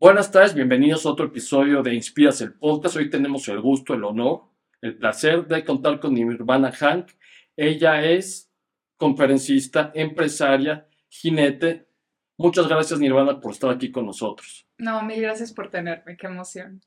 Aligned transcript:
Buenas 0.00 0.30
tardes, 0.30 0.54
bienvenidos 0.54 1.04
a 1.04 1.10
otro 1.10 1.26
episodio 1.26 1.82
de 1.82 1.92
Inspiras 1.92 2.40
el 2.40 2.52
Podcast. 2.52 2.94
Hoy 2.94 3.10
tenemos 3.10 3.48
el 3.48 3.60
gusto, 3.60 3.94
el 3.94 4.04
honor, 4.04 4.42
el 4.80 4.96
placer 4.96 5.48
de 5.48 5.64
contar 5.64 5.98
con 5.98 6.14
Nirvana 6.14 6.70
Hank. 6.70 7.08
Ella 7.56 8.04
es 8.04 8.48
conferencista, 8.96 9.90
empresaria, 9.96 10.86
jinete. 11.08 11.88
Muchas 12.36 12.68
gracias, 12.68 13.00
Nirvana, 13.00 13.40
por 13.40 13.50
estar 13.50 13.70
aquí 13.70 13.90
con 13.90 14.06
nosotros. 14.06 14.68
No, 14.78 15.02
mil 15.02 15.20
gracias 15.20 15.52
por 15.52 15.68
tenerme, 15.68 16.16
qué 16.16 16.28
emoción. 16.28 16.80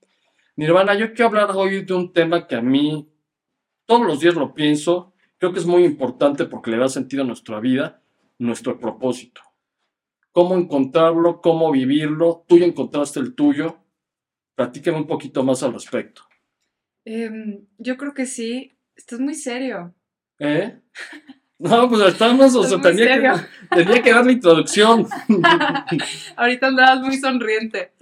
Nirvana, 0.55 0.93
yo 0.93 1.07
quiero 1.13 1.27
hablar 1.27 1.51
hoy 1.53 1.83
de 1.83 1.93
un 1.93 2.13
tema 2.13 2.47
que 2.47 2.55
a 2.55 2.61
mí 2.61 3.11
todos 3.85 4.07
los 4.07 4.21
días 4.21 4.35
lo 4.35 4.53
pienso. 4.53 5.13
Creo 5.37 5.51
que 5.51 5.59
es 5.59 5.65
muy 5.65 5.83
importante 5.83 6.45
porque 6.45 6.71
le 6.71 6.77
da 6.77 6.87
sentido 6.87 7.23
a 7.23 7.27
nuestra 7.27 7.59
vida, 7.59 8.01
nuestro 8.37 8.79
propósito 8.79 9.41
cómo 10.31 10.55
encontrarlo, 10.55 11.41
cómo 11.41 11.71
vivirlo. 11.71 12.45
Tú 12.47 12.57
ya 12.57 12.65
encontraste 12.65 13.19
el 13.19 13.35
tuyo. 13.35 13.77
Platícame 14.55 14.97
un 14.97 15.07
poquito 15.07 15.43
más 15.43 15.63
al 15.63 15.73
respecto. 15.73 16.23
Em, 17.05 17.65
yo 17.77 17.97
creo 17.97 18.13
que 18.13 18.25
sí. 18.25 18.73
Estás 18.95 19.19
muy 19.19 19.35
serio. 19.35 19.93
¿Eh? 20.39 20.79
No, 21.61 21.87
pues 21.87 22.13
estamos, 22.13 22.55
o 22.55 22.63
sea, 22.63 22.81
tenía 22.81 23.21
que, 23.21 23.41
tenía 23.75 24.01
que, 24.01 24.11
dar 24.11 24.25
la 24.25 24.31
introducción. 24.31 25.07
Ahorita 26.35 26.67
andabas 26.67 27.01
muy 27.01 27.17
sonriente. 27.17 27.93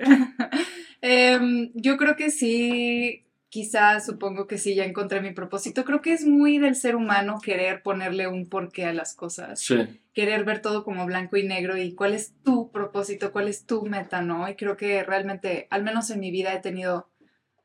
Em, 1.02 1.72
yo 1.76 1.96
creo 1.96 2.18
que 2.18 2.30
sí, 2.30 3.26
quizás 3.50 4.06
supongo 4.06 4.48
que 4.48 4.58
sí, 4.58 4.76
ya 4.76 4.86
encontré 4.86 5.22
mi 5.22 5.32
propósito. 5.32 5.84
Creo 5.84 6.02
que 6.02 6.14
es 6.14 6.26
muy 6.26 6.60
del 6.60 6.76
ser 6.76 6.96
humano 6.96 7.40
querer 7.44 7.82
ponerle 7.82 8.28
un 8.28 8.48
porqué 8.48 8.86
a 8.86 8.94
las 8.94 9.16
cosas. 9.16 9.60
Sí. 9.60 9.76
Querer 10.14 10.44
ver 10.46 10.62
todo 10.62 10.84
como 10.84 11.06
blanco 11.06 11.36
y 11.36 11.44
negro 11.44 11.76
y 11.76 11.94
cuál 11.94 12.14
es 12.14 12.34
tu 12.44 12.72
propósito, 12.72 13.32
cuál 13.32 13.48
es 13.48 13.66
tu 13.66 13.84
meta, 13.86 14.22
¿no? 14.22 14.48
Y 14.48 14.56
creo 14.56 14.78
que 14.78 15.04
realmente, 15.04 15.68
al 15.72 15.84
menos 15.84 16.10
en 16.12 16.20
mi 16.20 16.30
vida, 16.30 16.54
he 16.54 16.60
tenido, 16.60 17.10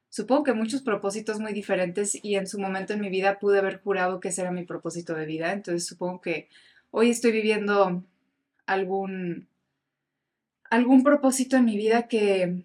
supongo 0.08 0.44
que 0.44 0.54
muchos 0.54 0.82
propósitos 0.82 1.38
muy 1.38 1.52
diferentes 1.52 2.18
y 2.22 2.36
en 2.36 2.46
su 2.46 2.58
momento 2.58 2.94
en 2.94 3.00
mi 3.00 3.10
vida 3.10 3.38
pude 3.38 3.58
haber 3.58 3.80
jurado 3.80 4.20
que 4.20 4.28
ese 4.28 4.40
era 4.40 4.52
mi 4.52 4.64
propósito 4.64 5.14
de 5.14 5.26
vida. 5.26 5.52
Entonces 5.52 5.86
supongo 5.86 6.22
que 6.22 6.48
hoy 6.90 7.10
estoy 7.10 7.32
viviendo 7.32 8.02
algún, 8.64 9.48
algún 10.70 11.02
propósito 11.02 11.58
en 11.58 11.66
mi 11.66 11.76
vida 11.76 12.08
que 12.08 12.64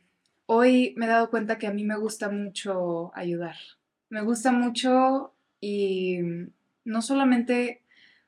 hoy 0.52 0.96
me 0.98 1.06
he 1.06 1.10
dado 1.10 1.30
cuenta 1.30 1.60
que 1.60 1.68
a 1.68 1.74
mí 1.74 1.84
me 1.84 1.96
gusta 1.96 2.32
mucho 2.32 3.12
ayudar. 3.16 3.56
Me 4.10 4.24
gusta 4.24 4.52
mucho 4.52 5.36
y 5.62 6.18
no 6.84 7.04
solamente, 7.04 7.84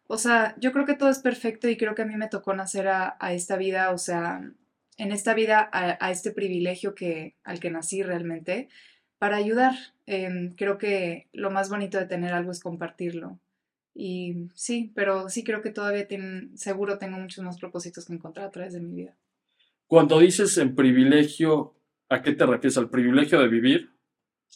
o 0.05 0.19
sea, 0.19 0.55
yo 0.59 0.71
creo 0.71 0.85
que 0.85 0.93
todo 0.93 1.09
es 1.09 1.17
perfecto 1.17 1.67
y 1.67 1.77
creo 1.77 1.95
que 1.95 2.03
a 2.03 2.05
mí 2.05 2.15
me 2.17 2.27
tocó 2.27 2.53
nacer 2.53 2.87
a, 2.89 3.17
esta 3.31 3.57
vida, 3.57 3.89
o 3.89 3.97
sea, 3.97 4.39
en 4.97 5.11
esta 5.11 5.33
vida 5.33 5.67
a, 5.73 6.11
este 6.11 6.29
privilegio 6.29 6.93
que, 6.93 7.33
al 7.43 7.59
que 7.59 7.71
nací 7.71 8.03
realmente, 8.03 8.69
para 9.17 9.37
ayudar. 9.37 9.73
Em, 10.05 10.53
creo 10.53 10.77
que 10.77 11.27
lo 11.33 11.49
más 11.49 11.71
bonito 11.71 11.97
de 11.97 12.05
tener 12.05 12.33
algo 12.33 12.51
es 12.51 12.59
compartirlo. 12.59 13.39
Y 13.95 14.47
sí, 14.53 14.91
pero 14.93 15.27
sí 15.27 15.43
creo 15.43 15.63
que 15.63 15.71
todavía 15.71 16.07
tienen, 16.07 16.55
seguro 16.55 16.99
tengo 16.99 17.17
muchos 17.17 17.43
más 17.43 17.57
propósitos 17.57 18.05
que 18.05 18.13
encontrar 18.13 18.45
a 18.45 18.51
través 18.51 18.73
de 18.73 18.79
mi 18.79 18.93
vida. 18.93 19.15
Cuando 19.87 20.19
dices 20.19 20.55
en 20.59 20.75
privilegio, 20.75 21.73
¿A 22.11 22.21
qué 22.21 22.33
te 22.33 22.45
refieres? 22.45 22.77
¿Al 22.77 22.89
privilegio 22.89 23.39
de 23.39 23.47
vivir? 23.47 23.89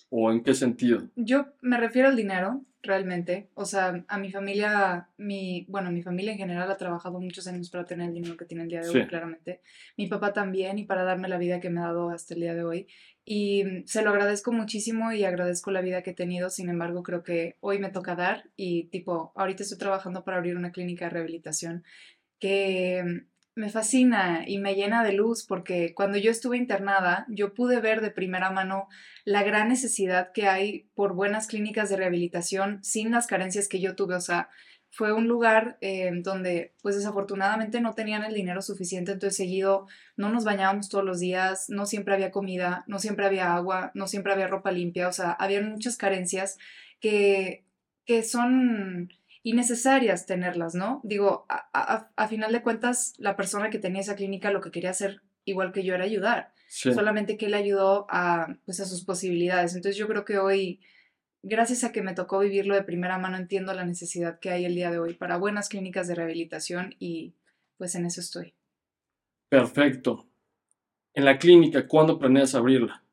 ¿O 0.09 0.29
en 0.29 0.43
qué 0.43 0.53
sentido? 0.53 1.09
Yo 1.15 1.45
me 1.61 1.77
refiero 1.77 2.09
al 2.09 2.17
dinero, 2.17 2.65
realmente. 2.83 3.49
O 3.53 3.63
sea, 3.63 4.03
a 4.09 4.17
mi 4.17 4.29
familia, 4.29 5.07
mi, 5.15 5.65
bueno, 5.69 5.89
mi 5.89 6.03
familia 6.03 6.33
en 6.33 6.37
general 6.37 6.69
ha 6.69 6.75
trabajado 6.75 7.21
muchos 7.21 7.47
años 7.47 7.69
para 7.69 7.85
tener 7.85 8.09
el 8.09 8.13
dinero 8.13 8.35
que 8.35 8.43
tiene 8.43 8.63
el 8.63 8.69
día 8.69 8.81
de 8.81 8.89
hoy, 8.89 9.07
claramente. 9.07 9.61
Mi 9.95 10.07
papá 10.07 10.33
también 10.33 10.79
y 10.79 10.83
para 10.83 11.03
darme 11.03 11.29
la 11.29 11.37
vida 11.37 11.61
que 11.61 11.69
me 11.69 11.79
ha 11.79 11.85
dado 11.85 12.09
hasta 12.09 12.33
el 12.33 12.41
día 12.41 12.55
de 12.55 12.65
hoy. 12.65 12.87
Y 13.23 13.63
se 13.85 14.01
lo 14.01 14.09
agradezco 14.09 14.51
muchísimo 14.51 15.13
y 15.13 15.23
agradezco 15.23 15.71
la 15.71 15.79
vida 15.79 16.03
que 16.03 16.09
he 16.09 16.13
tenido. 16.13 16.49
Sin 16.49 16.67
embargo, 16.67 17.03
creo 17.03 17.23
que 17.23 17.55
hoy 17.61 17.79
me 17.79 17.89
toca 17.89 18.15
dar 18.15 18.49
y 18.57 18.89
tipo, 18.89 19.31
ahorita 19.33 19.63
estoy 19.63 19.77
trabajando 19.77 20.25
para 20.25 20.37
abrir 20.37 20.57
una 20.57 20.73
clínica 20.73 21.05
de 21.05 21.11
rehabilitación 21.11 21.85
que 22.37 23.23
me 23.55 23.69
fascina 23.69 24.43
y 24.45 24.59
me 24.59 24.75
llena 24.75 25.03
de 25.03 25.13
luz 25.13 25.45
porque 25.47 25.93
cuando 25.95 26.17
yo 26.17 26.29
estuve 26.29 26.57
internada, 26.57 27.25
yo 27.29 27.53
pude 27.53 27.79
ver 27.79 28.01
de 28.01 28.11
primera 28.11 28.51
mano 28.51 28.89
la 29.23 29.43
gran 29.43 29.69
necesidad 29.69 30.31
que 30.33 30.47
hay 30.47 30.89
por 30.93 31.15
buenas 31.15 31.47
clínicas 31.47 31.89
de 31.89 31.95
rehabilitación 31.95 32.83
sin 32.83 33.11
las 33.11 33.27
carencias 33.27 33.69
que 33.69 33.79
yo 33.79 33.95
tuve. 33.95 34.15
O 34.15 34.21
sea, 34.21 34.49
fue 34.91 35.13
un 35.13 35.27
lugar 35.27 35.77
eh, 35.81 36.11
donde 36.21 36.73
pues 36.81 36.95
desafortunadamente 36.95 37.79
no 37.79 37.93
tenían 37.93 38.23
el 38.23 38.33
dinero 38.33 38.61
suficiente, 38.61 39.13
entonces 39.13 39.37
seguido 39.37 39.87
no 40.17 40.29
nos 40.29 40.43
bañábamos 40.43 40.89
todos 40.89 41.03
los 41.05 41.19
días, 41.19 41.69
no 41.69 41.85
siempre 41.85 42.13
había 42.13 42.31
comida, 42.31 42.83
no 42.87 42.99
siempre 42.99 43.25
había 43.25 43.55
agua, 43.55 43.91
no 43.93 44.07
siempre 44.07 44.33
había 44.33 44.47
ropa 44.47 44.71
limpia, 44.71 45.07
o 45.07 45.13
sea, 45.13 45.31
había 45.31 45.61
muchas 45.61 45.97
carencias 45.97 46.57
que, 46.99 47.65
que 48.05 48.23
son 48.23 49.09
y 49.45 49.53
necesarias 49.53 50.25
tenerlas, 50.25 50.73
¿no? 50.73 51.01
Digo, 51.03 51.45
a, 51.49 52.27
final 52.27 52.51
de 52.51 52.63
cuentas, 52.63 53.13
la 53.19 53.35
persona 53.35 53.69
que 53.69 53.77
tenía 53.77 54.01
esa 54.01 54.15
clínica 54.15 54.49
lo 54.49 54.59
que 54.59 54.71
quería 54.71 54.89
hacer, 54.89 55.21
igual 55.43 55.71
que 55.71 55.83
yo, 55.83 55.93
era 55.93 56.03
ayudar. 56.03 56.51
Solamente 56.67 57.37
que 57.37 57.45
él 57.45 57.53
ayudó 57.53 58.07
a, 58.09 58.57
pues, 58.65 58.79
a 58.79 58.85
sus 58.85 59.05
posibilidades. 59.05 59.75
Entonces 59.75 59.97
yo 59.97 60.07
creo 60.07 60.25
que 60.25 60.39
hoy, 60.39 60.79
gracias 61.43 61.83
a 61.83 61.91
que 61.91 62.01
me 62.01 62.15
tocó 62.15 62.39
vivirlo 62.39 62.73
de 62.73 62.81
primera 62.81 63.19
mano, 63.19 63.37
entiendo 63.37 63.71
la 63.75 63.85
necesidad 63.85 64.39
que 64.39 64.49
hay 64.49 64.65
el 64.65 64.73
día 64.73 64.89
de 64.89 64.97
hoy 64.97 65.13
para 65.13 65.37
buenas 65.37 65.69
clínicas 65.69 66.07
de 66.07 66.15
rehabilitación 66.15 66.95
y 66.97 67.35
pues 67.77 67.93
en 67.93 68.07
eso 68.07 68.21
estoy. 68.21 68.55
Perfecto. 69.47 70.27
En 71.13 71.23
la 71.23 71.37
clínica, 71.37 71.87
¿cuándo 71.87 72.17
planeas 72.17 72.55
abrirla? 72.55 73.04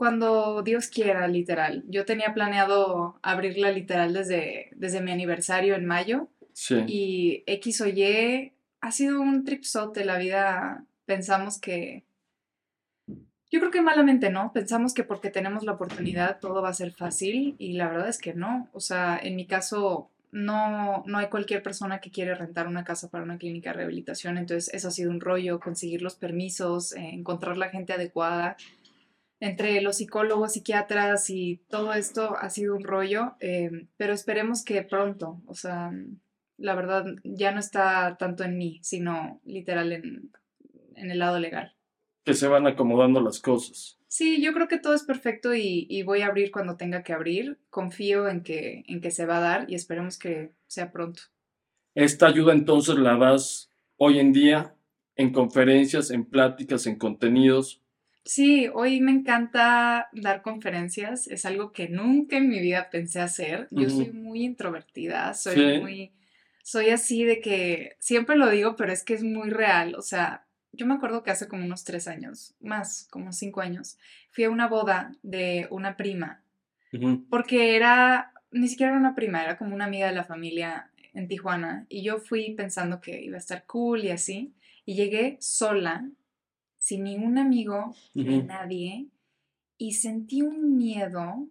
Cuando 0.00 0.62
Dios 0.62 0.86
quiera, 0.86 1.28
literal. 1.28 1.84
Yo 1.86 2.06
tenía 2.06 2.32
planeado 2.32 3.18
abrirla 3.20 3.70
literal 3.70 4.14
desde, 4.14 4.70
desde 4.74 5.02
mi 5.02 5.12
aniversario 5.12 5.74
en 5.74 5.84
mayo. 5.84 6.28
Sí. 6.54 6.84
Y 6.86 7.44
X 7.46 7.82
o 7.82 7.86
Y 7.86 8.54
ha 8.80 8.92
sido 8.92 9.20
un 9.20 9.44
tripsote 9.44 10.06
la 10.06 10.16
vida. 10.16 10.86
Pensamos 11.04 11.60
que... 11.60 12.06
Yo 13.50 13.60
creo 13.60 13.70
que 13.70 13.82
malamente 13.82 14.30
no. 14.30 14.54
Pensamos 14.54 14.94
que 14.94 15.04
porque 15.04 15.28
tenemos 15.28 15.64
la 15.64 15.72
oportunidad 15.72 16.40
todo 16.40 16.62
va 16.62 16.70
a 16.70 16.72
ser 16.72 16.92
fácil 16.92 17.56
y 17.58 17.74
la 17.74 17.90
verdad 17.90 18.08
es 18.08 18.16
que 18.16 18.32
no. 18.32 18.70
O 18.72 18.80
sea, 18.80 19.20
en 19.22 19.36
mi 19.36 19.46
caso 19.46 20.08
no, 20.32 21.02
no 21.04 21.18
hay 21.18 21.26
cualquier 21.26 21.62
persona 21.62 22.00
que 22.00 22.10
quiere 22.10 22.34
rentar 22.34 22.68
una 22.68 22.84
casa 22.84 23.10
para 23.10 23.24
una 23.24 23.36
clínica 23.36 23.68
de 23.68 23.76
rehabilitación. 23.76 24.38
Entonces 24.38 24.72
eso 24.72 24.88
ha 24.88 24.92
sido 24.92 25.10
un 25.10 25.20
rollo, 25.20 25.60
conseguir 25.60 26.00
los 26.00 26.14
permisos, 26.14 26.94
eh, 26.94 27.10
encontrar 27.12 27.58
la 27.58 27.68
gente 27.68 27.92
adecuada 27.92 28.56
entre 29.40 29.80
los 29.80 29.96
psicólogos, 29.96 30.52
psiquiatras 30.52 31.30
y 31.30 31.62
todo 31.68 31.94
esto 31.94 32.36
ha 32.38 32.50
sido 32.50 32.76
un 32.76 32.84
rollo, 32.84 33.36
em, 33.40 33.88
pero 33.96 34.12
esperemos 34.12 34.62
que 34.62 34.82
pronto, 34.82 35.40
o 35.46 35.54
sea, 35.54 35.90
la 36.58 36.74
verdad 36.74 37.06
ya 37.24 37.50
no 37.50 37.58
está 37.58 38.16
tanto 38.18 38.44
en 38.44 38.58
mí, 38.58 38.78
sino 38.82 39.40
literal 39.44 39.92
en, 39.92 40.30
el 40.94 41.18
lado 41.18 41.40
legal. 41.40 41.74
Que 42.24 42.34
se 42.34 42.46
van 42.46 42.66
acomodando 42.66 43.22
las 43.22 43.40
cosas. 43.40 43.98
Sí, 44.06 44.42
yo 44.42 44.52
creo 44.52 44.68
que 44.68 44.78
todo 44.78 44.92
es 44.92 45.04
perfecto 45.04 45.54
y, 45.54 46.02
voy 46.02 46.20
a 46.20 46.26
abrir 46.26 46.50
cuando 46.50 46.76
tenga 46.76 47.02
que 47.02 47.14
abrir. 47.14 47.58
Confío 47.70 48.28
en 48.28 48.42
que, 48.42 48.84
en 48.86 49.00
que 49.00 49.10
se 49.10 49.24
va 49.24 49.38
a 49.38 49.40
dar 49.40 49.70
y 49.70 49.74
esperemos 49.74 50.18
que 50.18 50.52
sea 50.66 50.92
pronto. 50.92 51.22
Esta 51.94 52.26
ayuda 52.26 52.52
entonces 52.52 52.96
la 52.96 53.16
das 53.16 53.70
hoy 53.96 54.18
en 54.18 54.32
día 54.32 54.74
en 55.16 55.32
conferencias, 55.32 56.10
en 56.10 56.26
pláticas, 56.26 56.86
en 56.86 56.96
contenidos 56.96 57.82
Sí, 58.24 58.68
hoy 58.74 59.00
me 59.00 59.12
encanta 59.12 60.08
dar 60.12 60.42
conferencias, 60.42 61.26
es 61.26 61.46
algo 61.46 61.72
que 61.72 61.88
nunca 61.88 62.36
en 62.36 62.48
mi 62.48 62.60
vida 62.60 62.90
pensé 62.90 63.20
hacer. 63.20 63.66
Yo 63.70 63.88
soy 63.88 64.12
muy 64.12 64.44
introvertida, 64.44 65.32
soy 65.34 65.80
muy, 65.80 66.12
soy 66.62 66.90
así 66.90 67.24
de 67.24 67.40
que 67.40 67.96
siempre 67.98 68.36
lo 68.36 68.50
digo, 68.50 68.76
pero 68.76 68.92
es 68.92 69.04
que 69.04 69.14
es 69.14 69.22
muy 69.22 69.48
real. 69.48 69.94
O 69.94 70.02
sea, 70.02 70.44
yo 70.72 70.86
me 70.86 70.94
acuerdo 70.94 71.22
que 71.22 71.30
hace 71.30 71.48
como 71.48 71.64
unos 71.64 71.84
tres 71.84 72.08
años, 72.08 72.54
más, 72.60 73.08
como 73.10 73.32
cinco 73.32 73.62
años, 73.62 73.98
fui 74.30 74.44
a 74.44 74.50
una 74.50 74.68
boda 74.68 75.12
de 75.22 75.66
una 75.70 75.96
prima, 75.96 76.42
porque 77.30 77.76
era, 77.76 78.32
ni 78.50 78.68
siquiera 78.68 78.92
era 78.92 79.00
una 79.00 79.14
prima, 79.14 79.42
era 79.42 79.56
como 79.56 79.74
una 79.74 79.86
amiga 79.86 80.08
de 80.08 80.14
la 80.14 80.24
familia 80.24 80.90
en 81.14 81.26
Tijuana, 81.26 81.86
y 81.88 82.02
yo 82.02 82.18
fui 82.18 82.54
pensando 82.54 83.00
que 83.00 83.20
iba 83.22 83.36
a 83.36 83.40
estar 83.40 83.64
cool 83.66 84.04
y 84.04 84.10
así, 84.10 84.52
y 84.84 84.94
llegué 84.94 85.36
sola 85.40 86.08
sin 86.90 87.04
ningún 87.04 87.38
amigo, 87.38 87.94
ni 88.14 88.42
nadie, 88.42 89.06
y 89.78 89.92
sentí 89.92 90.42
un 90.42 90.76
miedo 90.76 91.46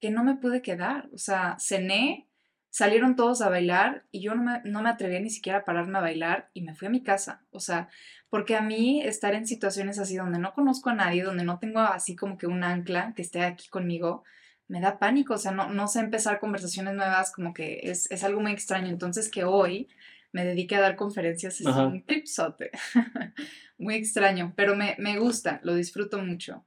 que 0.00 0.10
no 0.10 0.22
me 0.22 0.34
pude 0.34 0.60
quedar. 0.60 1.08
O 1.14 1.16
sea, 1.16 1.56
cené, 1.58 2.28
salieron 2.68 3.16
todos 3.16 3.40
a 3.40 3.48
bailar 3.48 4.04
y 4.10 4.20
yo 4.20 4.34
no 4.34 4.42
me, 4.42 4.60
no 4.64 4.82
me 4.82 4.90
atreví 4.90 5.18
ni 5.18 5.30
siquiera 5.30 5.60
a 5.60 5.64
pararme 5.64 5.96
a 5.96 6.02
bailar 6.02 6.50
y 6.52 6.60
me 6.60 6.74
fui 6.74 6.88
a 6.88 6.90
mi 6.90 7.02
casa. 7.02 7.42
O 7.52 7.58
sea, 7.58 7.88
porque 8.28 8.54
a 8.54 8.60
mí 8.60 9.00
estar 9.00 9.34
en 9.34 9.46
situaciones 9.46 9.98
así 9.98 10.16
donde 10.16 10.38
no 10.38 10.52
conozco 10.52 10.90
a 10.90 10.94
nadie, 10.94 11.22
donde 11.22 11.44
no 11.44 11.58
tengo 11.58 11.80
así 11.80 12.14
como 12.14 12.36
que 12.36 12.46
un 12.46 12.62
ancla 12.62 13.14
que 13.16 13.22
esté 13.22 13.44
aquí 13.44 13.70
conmigo, 13.70 14.24
me 14.68 14.82
da 14.82 14.98
pánico. 14.98 15.32
O 15.32 15.38
sea, 15.38 15.52
no, 15.52 15.70
no 15.70 15.88
sé 15.88 16.00
empezar 16.00 16.38
conversaciones 16.38 16.92
nuevas, 16.92 17.32
como 17.32 17.54
que 17.54 17.80
es, 17.84 18.10
es 18.10 18.24
algo 18.24 18.42
muy 18.42 18.52
extraño. 18.52 18.88
Entonces 18.88 19.30
que 19.30 19.44
hoy 19.44 19.88
me 20.32 20.44
dedique 20.44 20.74
a 20.74 20.80
dar 20.80 20.96
conferencias 20.96 21.60
es 21.60 21.66
un 21.66 22.04
tripsote. 22.04 22.70
Muy 23.78 23.94
extraño, 23.94 24.52
pero 24.56 24.74
me, 24.74 24.96
me 24.98 25.18
gusta, 25.18 25.60
lo 25.62 25.74
disfruto 25.74 26.18
mucho. 26.18 26.64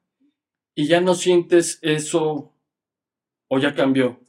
¿Y 0.76 0.88
ya 0.88 1.02
no 1.02 1.16
sientes 1.16 1.80
eso 1.82 2.54
o 3.48 3.60
ya 3.60 3.74
cambió? 3.74 4.22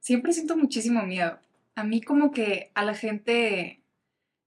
Siempre 0.00 0.32
siento 0.32 0.56
muchísimo 0.56 1.02
miedo. 1.04 1.38
A 1.76 1.84
mí 1.84 2.00
como 2.02 2.30
que 2.30 2.72
a 2.74 2.84
la 2.84 2.94
gente, 2.94 3.84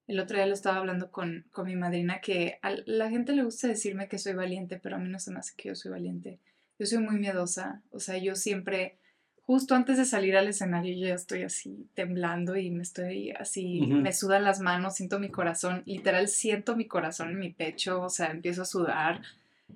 el 0.07 0.19
otro 0.19 0.37
día 0.37 0.45
lo 0.45 0.53
estaba 0.53 0.77
hablando 0.77 1.11
con, 1.11 1.47
con 1.51 1.65
mi 1.65 1.75
madrina, 1.75 2.19
que 2.19 2.59
a 2.61 2.71
la 2.85 3.09
gente 3.09 3.33
le 3.33 3.43
gusta 3.43 3.67
decirme 3.67 4.09
que 4.09 4.17
soy 4.17 4.33
valiente, 4.33 4.79
pero 4.81 4.97
a 4.97 4.99
mí 4.99 5.09
no 5.09 5.19
se 5.19 5.31
me 5.31 5.39
hace 5.39 5.53
que 5.55 5.69
yo 5.69 5.75
soy 5.75 5.91
valiente. 5.91 6.39
Yo 6.77 6.85
soy 6.85 6.99
muy 6.99 7.17
miedosa, 7.17 7.81
o 7.89 7.99
sea, 7.99 8.17
yo 8.17 8.35
siempre 8.35 8.99
justo 9.47 9.75
antes 9.75 9.97
de 9.97 10.03
salir 10.03 10.35
al 10.35 10.49
escenario 10.49 10.93
yo 10.93 11.07
ya 11.07 11.15
estoy 11.15 11.43
así 11.43 11.87
temblando 11.93 12.57
y 12.57 12.69
me 12.69 12.83
estoy 12.83 13.31
así, 13.31 13.79
me 13.79 14.11
sudan 14.11 14.43
las 14.43 14.59
manos, 14.59 14.95
siento 14.95 15.19
mi 15.19 15.29
corazón, 15.29 15.83
literal 15.85 16.27
siento 16.27 16.75
mi 16.75 16.85
corazón 16.85 17.29
en 17.29 17.39
mi 17.39 17.51
pecho, 17.51 18.01
o 18.01 18.09
sea, 18.09 18.27
empiezo 18.27 18.63
a 18.63 18.65
sudar 18.65 19.21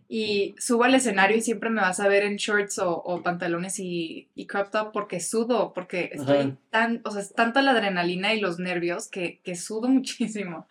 y 0.10 0.56
subo 0.58 0.84
al 0.84 0.96
escenario 0.96 1.38
y 1.38 1.42
siempre 1.42 1.70
me 1.70 1.80
vas 1.80 2.02
a 2.02 2.10
ver 2.10 2.24
en 2.24 2.36
shorts 2.36 2.80
o, 2.80 3.22
pantalones 3.24 3.80
y, 3.80 4.28
y, 4.36 4.46
crop 4.46 4.72
top 4.72 4.92
porque 4.92 5.22
sudo, 5.22 5.72
porque 5.74 6.10
estoy 6.12 6.58
tan, 6.70 7.00
o 7.06 7.12
sea, 7.12 7.22
es 7.22 7.34
tanta 7.34 7.62
la 7.62 7.72
adrenalina 7.72 8.34
y 8.34 8.42
los 8.42 8.60
nervios 8.60 9.08
que, 9.08 9.40
que 9.42 9.56
sudo 9.56 9.88
muchísimo. 9.88 10.68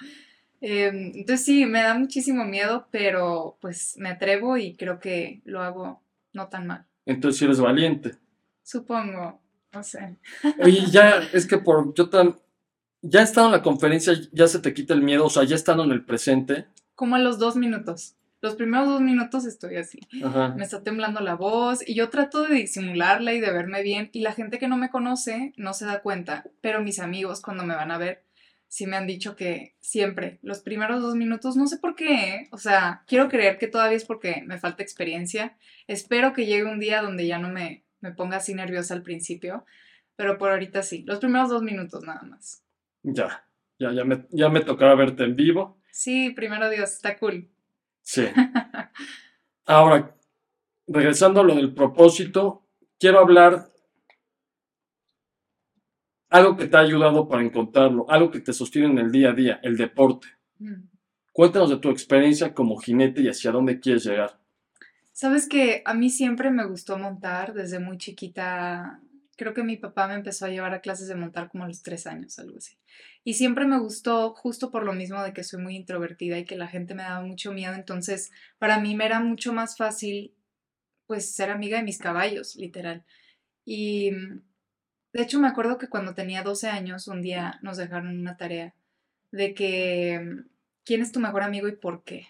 Em, 0.60 1.12
entonces 1.14 1.46
sí, 1.46 1.64
me 1.64 1.80
da 1.80 1.94
muchísimo 1.94 2.44
miedo, 2.44 2.86
pero 2.90 3.56
pues 3.62 3.96
me 3.96 4.10
atrevo 4.10 4.58
y 4.58 4.74
creo 4.74 5.00
que 5.00 5.40
lo 5.46 5.62
hago 5.62 6.02
no 6.34 6.48
tan 6.48 6.66
mal. 6.66 6.84
Entonces 7.06 7.40
eres 7.40 7.60
valiente. 7.60 8.12
Supongo, 8.62 9.40
no 9.72 9.82
sé. 9.82 10.16
Oye, 10.62 10.86
ya, 10.90 11.22
es 11.32 11.46
que 11.46 11.58
por, 11.58 11.94
yo 11.94 12.08
tan, 12.08 12.36
ya 13.02 13.22
estando 13.22 13.48
en 13.48 13.52
la 13.52 13.62
conferencia, 13.62 14.14
ya 14.32 14.46
se 14.48 14.58
te 14.58 14.74
quita 14.74 14.94
el 14.94 15.02
miedo, 15.02 15.26
o 15.26 15.30
sea, 15.30 15.44
ya 15.44 15.56
estando 15.56 15.84
en 15.84 15.92
el 15.92 16.04
presente. 16.04 16.66
Como 16.94 17.16
a 17.16 17.18
los 17.18 17.38
dos 17.38 17.56
minutos. 17.56 18.16
Los 18.42 18.54
primeros 18.54 18.88
dos 18.88 19.02
minutos 19.02 19.44
estoy 19.44 19.76
así. 19.76 20.00
Me 20.56 20.64
está 20.64 20.82
temblando 20.82 21.20
la 21.20 21.34
voz 21.34 21.86
y 21.86 21.94
yo 21.94 22.08
trato 22.08 22.42
de 22.42 22.54
disimularla 22.54 23.34
y 23.34 23.40
de 23.40 23.52
verme 23.52 23.82
bien 23.82 24.08
y 24.12 24.20
la 24.20 24.32
gente 24.32 24.58
que 24.58 24.66
no 24.66 24.78
me 24.78 24.88
conoce 24.88 25.52
no 25.56 25.74
se 25.74 25.84
da 25.84 26.00
cuenta, 26.00 26.44
pero 26.62 26.80
mis 26.80 27.00
amigos 27.00 27.42
cuando 27.42 27.64
me 27.64 27.74
van 27.74 27.90
a 27.90 27.98
ver 27.98 28.24
sí 28.70 28.86
me 28.86 28.96
han 28.96 29.06
dicho 29.06 29.34
que 29.34 29.74
siempre, 29.80 30.38
los 30.42 30.60
primeros 30.60 31.02
dos 31.02 31.16
minutos, 31.16 31.56
no 31.56 31.66
sé 31.66 31.76
por 31.76 31.96
qué, 31.96 32.34
¿eh? 32.34 32.48
o 32.52 32.56
sea, 32.56 33.02
quiero 33.08 33.28
creer 33.28 33.58
que 33.58 33.66
todavía 33.66 33.96
es 33.96 34.04
porque 34.04 34.44
me 34.46 34.58
falta 34.58 34.84
experiencia. 34.84 35.56
Espero 35.88 36.32
que 36.32 36.46
llegue 36.46 36.64
un 36.64 36.78
día 36.78 37.02
donde 37.02 37.26
ya 37.26 37.38
no 37.38 37.48
me, 37.48 37.82
me 38.00 38.12
ponga 38.12 38.38
así 38.38 38.54
nerviosa 38.54 38.94
al 38.94 39.02
principio, 39.02 39.64
pero 40.16 40.38
por 40.38 40.50
ahorita 40.50 40.82
sí, 40.82 41.02
los 41.06 41.18
primeros 41.18 41.48
dos 41.48 41.62
minutos 41.62 42.02
nada 42.04 42.22
más. 42.22 42.62
Ya, 43.02 43.44
ya, 43.78 43.92
ya 43.92 44.04
me, 44.04 44.26
ya 44.30 44.48
me 44.48 44.60
tocará 44.60 44.94
verte 44.94 45.24
en 45.24 45.36
vivo. 45.36 45.78
Sí, 45.90 46.30
primero 46.30 46.68
Dios, 46.70 46.92
está 46.92 47.18
cool. 47.18 47.48
Sí. 48.02 48.26
Ahora, 49.66 50.16
regresando 50.86 51.40
a 51.40 51.44
lo 51.44 51.54
del 51.54 51.74
propósito, 51.74 52.66
quiero 52.98 53.20
hablar 53.20 53.70
algo 56.28 56.56
que 56.56 56.66
te 56.66 56.76
ha 56.76 56.80
ayudado 56.80 57.28
para 57.28 57.42
encontrarlo, 57.42 58.08
algo 58.08 58.30
que 58.30 58.40
te 58.40 58.52
sostiene 58.52 58.88
en 58.88 58.98
el 58.98 59.12
día 59.12 59.30
a 59.30 59.34
día, 59.34 59.60
el 59.62 59.76
deporte. 59.76 60.28
Mm. 60.58 60.88
Cuéntanos 61.32 61.70
de 61.70 61.78
tu 61.78 61.90
experiencia 61.90 62.54
como 62.54 62.76
jinete 62.78 63.22
y 63.22 63.28
hacia 63.28 63.52
dónde 63.52 63.80
quieres 63.80 64.04
llegar. 64.04 64.39
Sabes 65.20 65.46
que 65.46 65.82
a 65.84 65.92
mí 65.92 66.08
siempre 66.08 66.50
me 66.50 66.64
gustó 66.64 66.96
montar 66.96 67.52
desde 67.52 67.78
muy 67.78 67.98
chiquita. 67.98 69.02
Creo 69.36 69.52
que 69.52 69.62
mi 69.62 69.76
papá 69.76 70.08
me 70.08 70.14
empezó 70.14 70.46
a 70.46 70.48
llevar 70.48 70.72
a 70.72 70.80
clases 70.80 71.08
de 71.08 71.14
montar 71.14 71.50
como 71.50 71.64
a 71.64 71.68
los 71.68 71.82
tres 71.82 72.06
años, 72.06 72.38
algo 72.38 72.56
así. 72.56 72.78
Y 73.22 73.34
siempre 73.34 73.66
me 73.66 73.78
gustó 73.78 74.32
justo 74.32 74.70
por 74.70 74.82
lo 74.82 74.94
mismo 74.94 75.22
de 75.22 75.34
que 75.34 75.44
soy 75.44 75.60
muy 75.62 75.76
introvertida 75.76 76.38
y 76.38 76.46
que 76.46 76.56
la 76.56 76.68
gente 76.68 76.94
me 76.94 77.02
daba 77.02 77.20
mucho 77.20 77.52
miedo. 77.52 77.74
Entonces, 77.74 78.30
para 78.56 78.80
mí 78.80 78.94
me 78.96 79.04
era 79.04 79.20
mucho 79.20 79.52
más 79.52 79.76
fácil, 79.76 80.32
pues, 81.06 81.34
ser 81.34 81.50
amiga 81.50 81.76
de 81.76 81.84
mis 81.84 81.98
caballos, 81.98 82.56
literal. 82.56 83.04
Y 83.66 84.12
de 85.12 85.22
hecho, 85.22 85.38
me 85.38 85.48
acuerdo 85.48 85.76
que 85.76 85.90
cuando 85.90 86.14
tenía 86.14 86.42
12 86.42 86.68
años, 86.70 87.08
un 87.08 87.20
día 87.20 87.58
nos 87.60 87.76
dejaron 87.76 88.18
una 88.18 88.38
tarea 88.38 88.74
de 89.32 89.52
que, 89.52 90.18
¿quién 90.82 91.02
es 91.02 91.12
tu 91.12 91.20
mejor 91.20 91.42
amigo 91.42 91.68
y 91.68 91.76
por 91.76 92.04
qué? 92.04 92.28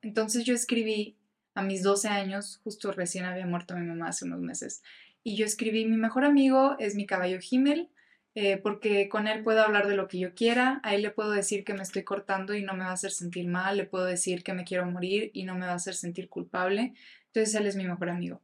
Entonces 0.00 0.44
yo 0.44 0.54
escribí 0.54 1.18
a 1.54 1.62
mis 1.62 1.82
12 1.82 2.08
años, 2.08 2.60
justo 2.64 2.92
recién 2.92 3.24
había 3.24 3.46
muerto 3.46 3.76
mi 3.76 3.86
mamá 3.86 4.08
hace 4.08 4.24
unos 4.24 4.40
meses, 4.40 4.82
y 5.24 5.36
yo 5.36 5.46
escribí, 5.46 5.86
mi 5.86 5.96
mejor 5.96 6.24
amigo 6.24 6.76
es 6.78 6.94
mi 6.94 7.06
caballo 7.06 7.38
Himmel, 7.48 7.90
eh, 8.34 8.56
porque 8.56 9.08
con 9.08 9.28
él 9.28 9.44
puedo 9.44 9.62
hablar 9.62 9.86
de 9.86 9.94
lo 9.94 10.08
que 10.08 10.18
yo 10.18 10.34
quiera, 10.34 10.80
a 10.82 10.94
él 10.94 11.02
le 11.02 11.10
puedo 11.10 11.30
decir 11.30 11.64
que 11.64 11.74
me 11.74 11.82
estoy 11.82 12.02
cortando 12.02 12.54
y 12.54 12.62
no 12.62 12.72
me 12.72 12.84
va 12.84 12.90
a 12.90 12.94
hacer 12.94 13.10
sentir 13.10 13.46
mal, 13.46 13.76
le 13.76 13.84
puedo 13.84 14.06
decir 14.06 14.42
que 14.42 14.54
me 14.54 14.64
quiero 14.64 14.86
morir 14.86 15.30
y 15.34 15.44
no 15.44 15.54
me 15.54 15.66
va 15.66 15.72
a 15.72 15.76
hacer 15.76 15.94
sentir 15.94 16.28
culpable, 16.28 16.94
entonces 17.26 17.54
él 17.54 17.66
es 17.66 17.76
mi 17.76 17.84
mejor 17.84 18.08
amigo. 18.08 18.40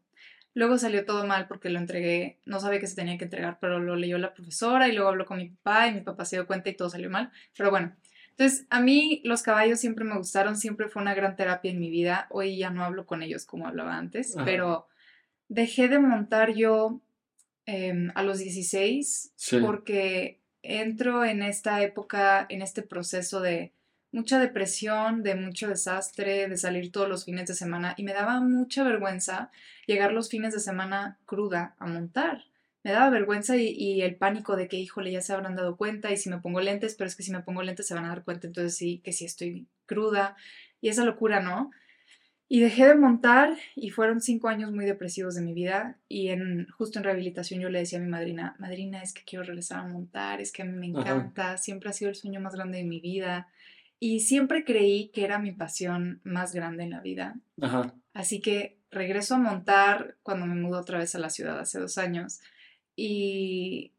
Luego 0.54 0.76
salió 0.76 1.04
todo 1.04 1.26
mal 1.26 1.46
porque 1.46 1.70
lo 1.70 1.78
entregué, 1.78 2.40
no 2.44 2.58
sabía 2.60 2.80
que 2.80 2.86
se 2.86 2.96
tenía 2.96 3.16
que 3.16 3.24
entregar, 3.24 3.58
pero 3.60 3.78
lo 3.78 3.96
leyó 3.96 4.18
la 4.18 4.34
profesora 4.34 4.88
y 4.88 4.92
luego 4.92 5.08
habló 5.08 5.24
con 5.24 5.38
mi 5.38 5.50
papá 5.50 5.88
y 5.88 5.94
mi 5.94 6.00
papá 6.00 6.24
se 6.24 6.36
dio 6.36 6.46
cuenta 6.46 6.68
y 6.68 6.74
todo 6.74 6.90
salió 6.90 7.08
mal. 7.10 7.30
Pero 7.56 7.70
bueno, 7.70 7.94
entonces, 8.38 8.66
a 8.70 8.80
mí 8.80 9.20
los 9.24 9.42
caballos 9.42 9.80
siempre 9.80 10.04
me 10.04 10.16
gustaron, 10.16 10.56
siempre 10.56 10.88
fue 10.88 11.02
una 11.02 11.12
gran 11.12 11.34
terapia 11.34 11.72
en 11.72 11.80
mi 11.80 11.90
vida. 11.90 12.28
Hoy 12.30 12.56
ya 12.56 12.70
no 12.70 12.84
hablo 12.84 13.04
con 13.04 13.24
ellos 13.24 13.44
como 13.44 13.66
hablaba 13.66 13.96
antes, 13.96 14.36
pero 14.44 14.86
dejé 15.48 15.88
de 15.88 15.98
montar 15.98 16.54
yo 16.54 17.00
em, 17.66 18.12
a 18.14 18.22
los 18.22 18.38
16 18.38 19.32
porque 19.60 20.38
entro 20.62 21.24
en 21.24 21.42
esta 21.42 21.82
época, 21.82 22.46
en 22.48 22.62
este 22.62 22.82
proceso 22.82 23.40
de 23.40 23.72
mucha 24.12 24.38
depresión, 24.38 25.24
de 25.24 25.34
mucho 25.34 25.66
desastre, 25.66 26.48
de 26.48 26.56
salir 26.56 26.92
todos 26.92 27.08
los 27.08 27.24
fines 27.24 27.48
de 27.48 27.54
semana 27.54 27.94
y 27.96 28.04
me 28.04 28.12
daba 28.12 28.40
mucha 28.40 28.84
vergüenza 28.84 29.50
llegar 29.88 30.12
los 30.12 30.28
fines 30.28 30.54
de 30.54 30.60
semana 30.60 31.18
cruda 31.26 31.74
a 31.80 31.88
montar 31.88 32.47
me 32.84 32.92
daba 32.92 33.10
vergüenza 33.10 33.56
y, 33.56 34.02
el 34.02 34.16
pánico 34.16 34.56
de 34.56 34.68
que, 34.68 34.76
híjole, 34.76 35.10
ya 35.10 35.20
se 35.20 35.32
habrán 35.32 35.56
dado 35.56 35.76
cuenta 35.76 36.12
y 36.12 36.16
si 36.16 36.30
me 36.30 36.38
pongo 36.38 36.60
lentes, 36.60 36.94
pero 36.94 37.08
es 37.08 37.16
que 37.16 37.22
si 37.22 37.32
me 37.32 37.42
pongo 37.42 37.62
lentes 37.62 37.86
se 37.86 37.94
van 37.94 38.04
a 38.04 38.08
dar 38.08 38.24
cuenta, 38.24 38.46
entonces 38.46 38.76
sí, 38.76 39.00
que 39.04 39.12
sí 39.12 39.24
estoy 39.24 39.66
cruda 39.86 40.36
y 40.80 40.88
esa 40.88 41.04
locura, 41.04 41.40
¿no? 41.40 41.70
Y 42.50 42.60
dejé 42.60 42.86
de 42.86 42.94
montar 42.94 43.58
y 43.76 43.90
fueron 43.90 44.22
cinco 44.22 44.48
años 44.48 44.72
muy 44.72 44.86
depresivos 44.86 45.34
de 45.34 45.42
mi 45.42 45.52
vida 45.52 45.98
y 46.08 46.28
en, 46.28 46.66
justo 46.70 46.98
en 46.98 47.04
rehabilitación 47.04 47.60
yo 47.60 47.68
le 47.68 47.80
decía 47.80 47.98
a 47.98 48.02
mi 48.02 48.08
madrina, 48.08 48.56
madrina, 48.58 49.02
es 49.02 49.12
que 49.12 49.22
quiero 49.24 49.44
regresar 49.44 49.80
a 49.80 49.86
montar, 49.86 50.40
es 50.40 50.50
que 50.50 50.62
a 50.62 50.64
mí 50.64 50.72
me 50.72 50.86
encanta, 50.86 51.58
siempre 51.58 51.90
ha 51.90 51.92
sido 51.92 52.08
el 52.08 52.16
sueño 52.16 52.40
más 52.40 52.54
grande 52.54 52.78
de 52.78 52.84
mi 52.84 53.00
vida 53.00 53.48
y 54.00 54.20
siempre 54.20 54.64
creí 54.64 55.08
que 55.08 55.24
era 55.24 55.38
mi 55.38 55.52
pasión 55.52 56.20
más 56.24 56.54
grande 56.54 56.84
en 56.84 56.90
la 56.90 57.00
vida. 57.00 57.36
Así 58.14 58.40
que 58.40 58.78
regreso 58.90 59.34
a 59.34 59.38
montar 59.38 60.16
cuando 60.22 60.46
me 60.46 60.54
mudo 60.54 60.80
otra 60.80 60.98
vez 60.98 61.14
a 61.14 61.18
la 61.18 61.28
ciudad 61.28 61.58
hace 61.58 61.78
dos 61.78 61.98
años 61.98 62.40
y 63.00 63.92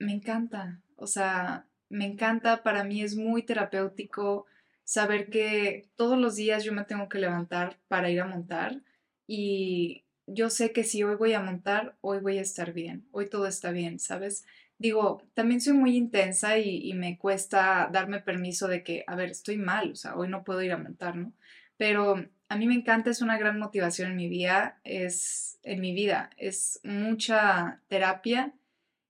me 0.00 0.12
encanta, 0.12 0.80
o 0.96 1.06
sea, 1.06 1.68
me 1.88 2.04
encanta, 2.04 2.64
para 2.64 2.82
mí 2.82 3.00
es 3.00 3.14
muy 3.14 3.44
terapéutico 3.44 4.46
saber 4.82 5.30
que 5.30 5.88
todos 5.94 6.18
los 6.18 6.34
días 6.34 6.64
yo 6.64 6.72
me 6.72 6.82
tengo 6.82 7.08
que 7.08 7.20
levantar 7.20 7.78
para 7.86 8.10
ir 8.10 8.20
a 8.20 8.26
montar 8.26 8.82
y 9.28 10.04
yo 10.26 10.50
sé 10.50 10.72
que 10.72 10.82
si 10.82 11.04
hoy 11.04 11.14
voy 11.14 11.32
a 11.34 11.40
montar, 11.40 11.96
hoy 12.00 12.18
voy 12.18 12.38
a 12.38 12.42
estar 12.42 12.72
bien, 12.72 13.06
hoy 13.12 13.30
todo 13.30 13.46
está 13.46 13.70
bien, 13.70 14.00
¿sabes? 14.00 14.44
Digo, 14.78 15.22
también 15.34 15.60
soy 15.60 15.74
muy 15.74 15.96
intensa 15.96 16.58
y, 16.58 16.92
me 16.94 17.16
cuesta 17.18 17.88
darme 17.92 18.18
permiso 18.18 18.66
de 18.66 18.82
que, 18.82 19.04
a 19.06 19.14
ver, 19.14 19.30
estoy 19.30 19.58
mal, 19.58 19.92
o 19.92 19.94
sea, 19.94 20.16
hoy 20.16 20.26
no 20.28 20.42
puedo 20.42 20.60
ir 20.60 20.72
a 20.72 20.76
montar, 20.76 21.14
¿no? 21.14 21.32
Pero 21.76 22.28
a 22.48 22.56
mí 22.56 22.66
me 22.66 22.74
encanta, 22.74 23.10
es 23.10 23.22
una 23.22 23.38
gran 23.38 23.58
motivación 23.58 24.10
en 24.10 24.16
mi 24.16 24.28
vida, 24.28 24.78
es 24.84 25.58
en 25.62 25.80
mi 25.80 25.92
vida, 25.94 26.30
es 26.36 26.80
mucha 26.84 27.80
terapia 27.88 28.52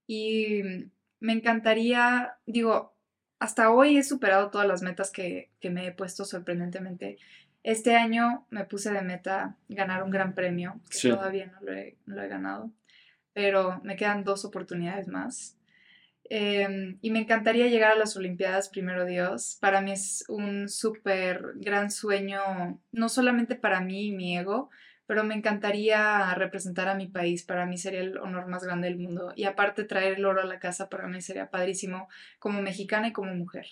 y 0.07 0.63
me 1.21 1.33
encantaría, 1.33 2.37
digo, 2.47 2.95
hasta 3.39 3.71
hoy 3.71 3.99
he 3.99 4.05
superado 4.05 4.51
todas 4.51 4.67
las 4.67 4.83
metas 4.83 5.11
que, 5.11 5.51
me 5.63 5.87
he 5.87 5.93
puesto 5.93 6.25
sorprendentemente. 6.25 7.19
Este 7.63 7.97
año 7.97 8.47
me 8.51 8.65
puse 8.65 8.93
de 8.93 9.03
meta 9.03 9.57
ganar 9.69 10.03
un 10.03 10.11
gran 10.11 10.35
premio, 10.35 10.81
que 10.91 11.09
todavía 11.09 11.47
no 11.47 11.61
lo 11.61 12.23
he 12.23 12.29
ganado, 12.29 12.71
pero 13.33 13.81
me 13.83 13.97
quedan 13.97 14.25
dos 14.25 14.45
oportunidades 14.45 15.09
más. 15.09 15.57
Em, 16.37 16.99
y 17.01 17.13
me 17.13 17.21
encantaría 17.21 17.69
llegar 17.69 17.93
a 17.93 17.97
las 17.97 18.17
Olimpiadas, 18.17 18.69
primero 18.69 19.05
Dios. 19.05 19.57
Para 19.61 19.81
mí 19.81 19.93
es 19.93 20.25
un 20.27 20.69
súper 20.69 21.53
gran 21.55 21.93
sueño, 21.93 22.41
no 22.91 23.09
solamente 23.09 23.55
para 23.55 23.81
mí 23.81 24.09
y 24.09 24.11
mi 24.11 24.37
ego, 24.37 24.69
pero 25.07 25.23
me 25.23 25.37
encantaría 25.37 26.35
representar 26.35 26.89
a 26.89 26.97
mi 26.97 27.07
país. 27.07 27.45
Para 27.45 27.67
mí 27.67 27.79
sería 27.79 28.01
el 28.01 28.19
honor 28.19 28.49
más 28.49 28.65
grande 28.65 28.89
del 28.89 28.99
mundo. 28.99 29.33
Y 29.37 29.45
aparte 29.45 29.85
traer 29.85 30.15
el 30.15 30.25
oro 30.25 30.43
a 30.43 30.45
la 30.45 30.59
casa, 30.59 30.89
para 30.89 31.07
mí 31.07 31.21
sería 31.21 31.51
padrísimo 31.51 32.09
como 32.41 32.61
mexicana 32.61 33.07
y 33.07 33.13
como 33.13 33.33
mujer. 33.33 33.67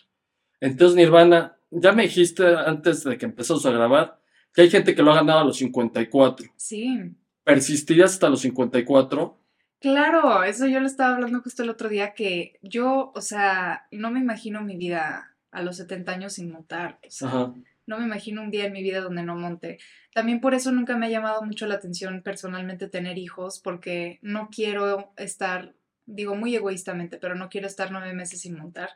Entonces, 0.60 0.94
Nirvana, 0.94 1.56
ya 1.72 1.90
me 1.90 2.04
dijiste 2.04 2.46
antes 2.46 3.02
de 3.02 3.18
que 3.18 3.26
empezamos 3.26 3.66
a 3.66 3.72
grabar 3.72 4.20
que 4.54 4.62
hay 4.62 4.70
gente 4.70 4.94
que 4.94 5.02
lo 5.02 5.10
ha 5.10 5.16
ganado 5.16 5.40
a 5.40 5.44
los 5.44 5.56
54. 5.56 6.46
Sí. 6.58 7.12
¿Persistirías 7.42 8.12
hasta 8.12 8.30
los 8.30 8.42
54? 8.42 9.41
Claro, 9.82 10.44
eso 10.44 10.68
yo 10.68 10.78
lo 10.78 10.86
estaba 10.86 11.14
hablando 11.16 11.40
justo 11.40 11.64
el 11.64 11.70
otro 11.70 11.88
día, 11.88 12.14
que 12.14 12.56
yo, 12.62 13.10
o 13.16 13.20
sea, 13.20 13.88
no 13.90 14.12
me 14.12 14.20
imagino 14.20 14.62
mi 14.62 14.76
vida 14.76 15.34
a 15.50 15.62
los 15.62 15.76
70 15.78 16.12
años 16.12 16.34
sin 16.34 16.52
montar. 16.52 17.00
O 17.04 17.10
sea, 17.10 17.52
no 17.86 17.98
me 17.98 18.04
imagino 18.04 18.42
un 18.42 18.52
día 18.52 18.66
en 18.66 18.72
mi 18.72 18.80
vida 18.80 19.00
donde 19.00 19.24
no 19.24 19.34
monte. 19.34 19.78
También 20.14 20.40
por 20.40 20.54
eso 20.54 20.70
nunca 20.70 20.96
me 20.96 21.06
ha 21.06 21.10
llamado 21.10 21.42
mucho 21.42 21.66
la 21.66 21.74
atención 21.74 22.22
personalmente 22.22 22.88
tener 22.88 23.18
hijos, 23.18 23.58
porque 23.58 24.20
no 24.22 24.50
quiero 24.54 25.12
estar, 25.16 25.74
digo 26.06 26.36
muy 26.36 26.54
egoístamente, 26.54 27.18
pero 27.18 27.34
no 27.34 27.48
quiero 27.48 27.66
estar 27.66 27.90
nueve 27.90 28.14
meses 28.14 28.42
sin 28.42 28.56
montar. 28.56 28.90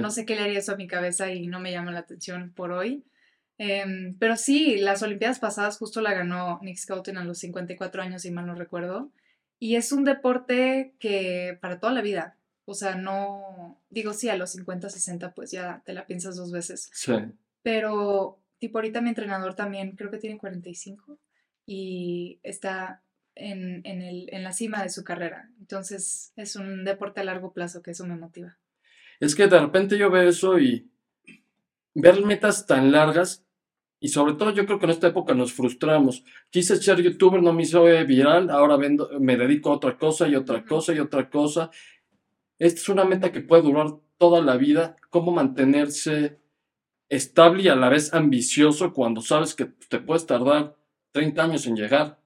No 0.00 0.10
sé 0.10 0.26
qué 0.26 0.36
le 0.36 0.42
haría 0.42 0.58
eso 0.58 0.72
a 0.72 0.76
mi 0.76 0.86
cabeza 0.86 1.32
y 1.32 1.46
no 1.46 1.60
me 1.60 1.72
llama 1.72 1.92
la 1.92 2.00
atención 2.00 2.52
por 2.54 2.72
hoy. 2.72 3.06
Em, 3.56 4.14
pero 4.18 4.36
sí, 4.36 4.76
las 4.76 5.02
Olimpiadas 5.02 5.38
pasadas 5.38 5.78
justo 5.78 6.02
la 6.02 6.12
ganó 6.12 6.60
Nick 6.60 6.76
Scouting 6.76 7.16
a 7.16 7.24
los 7.24 7.38
54 7.38 8.02
años, 8.02 8.20
si 8.20 8.30
mal 8.30 8.46
no 8.46 8.54
recuerdo. 8.54 9.10
Y 9.58 9.76
es 9.76 9.92
un 9.92 10.04
deporte 10.04 10.94
que 10.98 11.58
para 11.60 11.80
toda 11.80 11.92
la 11.92 12.02
vida, 12.02 12.36
o 12.64 12.74
sea, 12.74 12.96
no, 12.96 13.80
digo, 13.90 14.12
sí, 14.12 14.28
a 14.28 14.36
los 14.36 14.50
50, 14.50 14.90
60, 14.90 15.32
pues 15.34 15.50
ya 15.50 15.82
te 15.84 15.94
la 15.94 16.06
piensas 16.06 16.36
dos 16.36 16.52
veces. 16.52 16.90
Sí. 16.92 17.12
Pero, 17.62 18.40
tipo, 18.58 18.78
ahorita 18.78 19.00
mi 19.00 19.08
entrenador 19.08 19.54
también 19.54 19.96
creo 19.96 20.10
que 20.10 20.18
tiene 20.18 20.38
45 20.38 21.18
y 21.64 22.40
está 22.42 23.02
en, 23.34 23.82
en, 23.84 24.02
el, 24.02 24.28
en 24.32 24.42
la 24.42 24.52
cima 24.52 24.82
de 24.82 24.90
su 24.90 25.04
carrera. 25.04 25.48
Entonces, 25.60 26.32
es 26.36 26.56
un 26.56 26.84
deporte 26.84 27.20
a 27.20 27.24
largo 27.24 27.52
plazo 27.52 27.82
que 27.82 27.92
eso 27.92 28.06
me 28.06 28.16
motiva. 28.16 28.58
Es 29.20 29.34
que 29.34 29.46
de 29.46 29.58
repente 29.58 29.96
yo 29.96 30.10
veo 30.10 30.28
eso 30.28 30.58
y 30.58 30.90
ver 31.94 32.22
metas 32.22 32.66
tan 32.66 32.92
largas 32.92 33.45
y 34.06 34.08
sobre 34.08 34.34
todo 34.34 34.52
yo 34.52 34.66
creo 34.66 34.78
que 34.78 34.84
en 34.84 34.92
esta 34.92 35.08
época 35.08 35.34
nos 35.34 35.52
frustramos. 35.52 36.22
Quise 36.50 36.76
ser 36.76 37.02
youtuber, 37.02 37.42
no 37.42 37.52
me 37.52 37.64
hizo 37.64 37.82
viral, 37.82 38.50
ahora 38.50 38.76
vendo, 38.76 39.10
me 39.18 39.36
dedico 39.36 39.70
a 39.70 39.74
otra 39.74 39.98
cosa 39.98 40.28
y 40.28 40.36
otra 40.36 40.64
cosa 40.64 40.94
y 40.94 41.00
otra 41.00 41.28
cosa. 41.28 41.72
Esta 42.56 42.80
es 42.80 42.88
una 42.88 43.04
meta 43.04 43.32
que 43.32 43.40
puede 43.40 43.62
durar 43.62 43.88
toda 44.16 44.40
la 44.42 44.56
vida. 44.58 44.94
¿Cómo 45.10 45.32
mantenerse 45.32 46.38
estable 47.08 47.64
y 47.64 47.68
a 47.68 47.74
la 47.74 47.88
vez 47.88 48.14
ambicioso 48.14 48.92
cuando 48.92 49.22
sabes 49.22 49.56
que 49.56 49.64
te 49.64 49.98
puedes 49.98 50.24
tardar 50.24 50.76
30 51.10 51.42
años 51.42 51.66
en 51.66 51.74
llegar? 51.74 52.20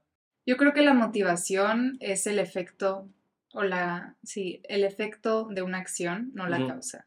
Yo 0.44 0.58
creo 0.58 0.74
que 0.74 0.82
la 0.82 0.92
motivación 0.92 1.96
es 2.00 2.26
el 2.26 2.38
efecto, 2.38 3.08
o 3.54 3.62
la, 3.62 4.16
sí, 4.22 4.60
el 4.64 4.84
efecto 4.84 5.48
de 5.50 5.62
una 5.62 5.78
acción, 5.78 6.30
no 6.34 6.46
la 6.46 6.58
causa. 6.66 7.06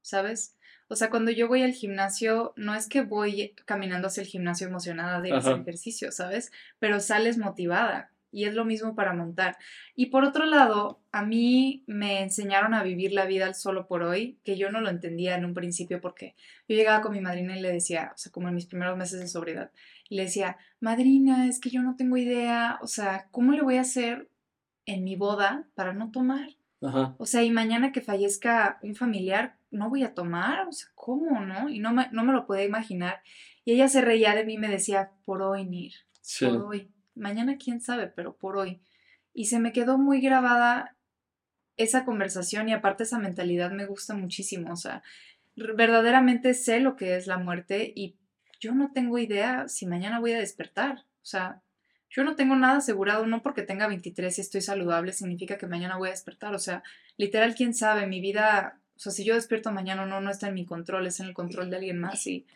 ¿Sabes? 0.00 0.56
O 0.92 0.94
sea, 0.94 1.08
cuando 1.08 1.30
yo 1.30 1.48
voy 1.48 1.62
al 1.62 1.72
gimnasio, 1.72 2.52
no 2.54 2.74
es 2.74 2.86
que 2.86 3.00
voy 3.00 3.54
caminando 3.64 4.08
hacia 4.08 4.20
el 4.20 4.26
gimnasio 4.26 4.66
emocionada 4.66 5.22
de 5.22 5.32
hacer 5.32 5.58
ejercicio, 5.58 6.12
¿sabes? 6.12 6.52
Pero 6.78 7.00
sales 7.00 7.38
motivada. 7.38 8.10
Y 8.30 8.44
es 8.44 8.54
lo 8.54 8.66
mismo 8.66 8.94
para 8.94 9.14
montar. 9.14 9.56
Y 9.96 10.06
por 10.06 10.22
otro 10.24 10.44
lado, 10.44 11.00
a 11.10 11.24
mí 11.24 11.82
me 11.86 12.20
enseñaron 12.20 12.74
a 12.74 12.82
vivir 12.82 13.12
la 13.12 13.24
vida 13.24 13.46
al 13.46 13.54
solo 13.54 13.86
por 13.86 14.02
hoy, 14.02 14.38
que 14.44 14.58
yo 14.58 14.70
no 14.70 14.82
lo 14.82 14.90
entendía 14.90 15.34
en 15.34 15.46
un 15.46 15.54
principio 15.54 15.98
porque 16.02 16.34
yo 16.68 16.76
llegaba 16.76 17.00
con 17.00 17.12
mi 17.12 17.22
madrina 17.22 17.56
y 17.56 17.62
le 17.62 17.72
decía, 17.72 18.12
o 18.14 18.18
sea, 18.18 18.30
como 18.30 18.48
en 18.48 18.54
mis 18.54 18.66
primeros 18.66 18.98
meses 18.98 19.18
de 19.18 19.28
sobriedad, 19.28 19.70
y 20.10 20.16
le 20.16 20.24
decía, 20.24 20.58
madrina, 20.78 21.48
es 21.48 21.58
que 21.58 21.70
yo 21.70 21.80
no 21.82 21.96
tengo 21.96 22.18
idea, 22.18 22.78
o 22.82 22.86
sea, 22.86 23.28
¿cómo 23.30 23.52
le 23.52 23.62
voy 23.62 23.76
a 23.76 23.82
hacer 23.82 24.28
en 24.84 25.04
mi 25.04 25.16
boda 25.16 25.64
para 25.74 25.94
no 25.94 26.10
tomar? 26.10 26.50
O 27.16 27.26
sea, 27.26 27.42
y 27.44 27.50
mañana 27.50 27.92
que 27.92 28.00
fallezca 28.00 28.78
un 28.82 28.94
familiar, 28.94 29.56
no 29.72 29.90
voy 29.90 30.04
a 30.04 30.14
tomar, 30.14 30.68
o 30.68 30.72
sea, 30.72 30.88
¿cómo, 30.94 31.40
no? 31.40 31.68
Y 31.68 31.78
no 31.78 31.92
me, 31.92 32.08
no 32.12 32.24
me 32.24 32.32
lo 32.32 32.46
podía 32.46 32.64
imaginar. 32.64 33.22
Y 33.64 33.72
ella 33.72 33.88
se 33.88 34.00
reía 34.00 34.34
de 34.34 34.44
mí 34.44 34.54
y 34.54 34.58
me 34.58 34.68
decía, 34.68 35.12
por 35.24 35.42
hoy, 35.42 35.64
Nir, 35.64 35.92
por 36.40 36.62
hoy. 36.62 36.92
Mañana 37.14 37.56
quién 37.58 37.80
sabe, 37.80 38.06
pero 38.06 38.36
por 38.36 38.56
hoy. 38.56 38.80
Y 39.34 39.46
se 39.46 39.58
me 39.58 39.72
quedó 39.72 39.98
muy 39.98 40.20
grabada 40.20 40.96
esa 41.76 42.04
conversación 42.04 42.68
y 42.68 42.72
aparte 42.72 43.04
esa 43.04 43.18
mentalidad 43.18 43.70
me 43.72 43.86
gusta 43.86 44.14
muchísimo, 44.14 44.72
o 44.72 44.76
sea, 44.76 45.02
verdaderamente 45.56 46.54
sé 46.54 46.80
lo 46.80 46.96
que 46.96 47.16
es 47.16 47.26
la 47.26 47.38
muerte 47.38 47.92
y 47.96 48.18
yo 48.60 48.74
no 48.74 48.92
tengo 48.92 49.18
idea 49.18 49.68
si 49.68 49.86
mañana 49.86 50.20
voy 50.20 50.32
a 50.32 50.38
despertar, 50.38 50.98
o 50.98 51.24
sea, 51.24 51.62
yo 52.14 52.24
no 52.24 52.36
tengo 52.36 52.54
nada 52.56 52.76
asegurado, 52.76 53.26
no 53.26 53.42
porque 53.42 53.62
tenga 53.62 53.88
23 53.88 54.36
y 54.36 54.40
estoy 54.42 54.60
saludable 54.60 55.12
significa 55.12 55.56
que 55.56 55.66
mañana 55.66 55.96
voy 55.96 56.08
a 56.08 56.12
despertar. 56.12 56.54
O 56.54 56.58
sea, 56.58 56.82
literal, 57.16 57.54
quién 57.54 57.72
sabe, 57.72 58.06
mi 58.06 58.20
vida, 58.20 58.81
o 58.96 58.98
sea, 58.98 59.12
si 59.12 59.24
yo 59.24 59.34
despierto 59.34 59.72
mañana 59.72 60.02
o 60.02 60.06
no, 60.06 60.20
no 60.20 60.30
está 60.30 60.48
en 60.48 60.54
mi 60.54 60.64
control, 60.64 61.06
es 61.06 61.20
en 61.20 61.26
el 61.26 61.34
control 61.34 61.70
de 61.70 61.76
alguien 61.76 61.98
más. 61.98 62.26
Y 62.26 62.46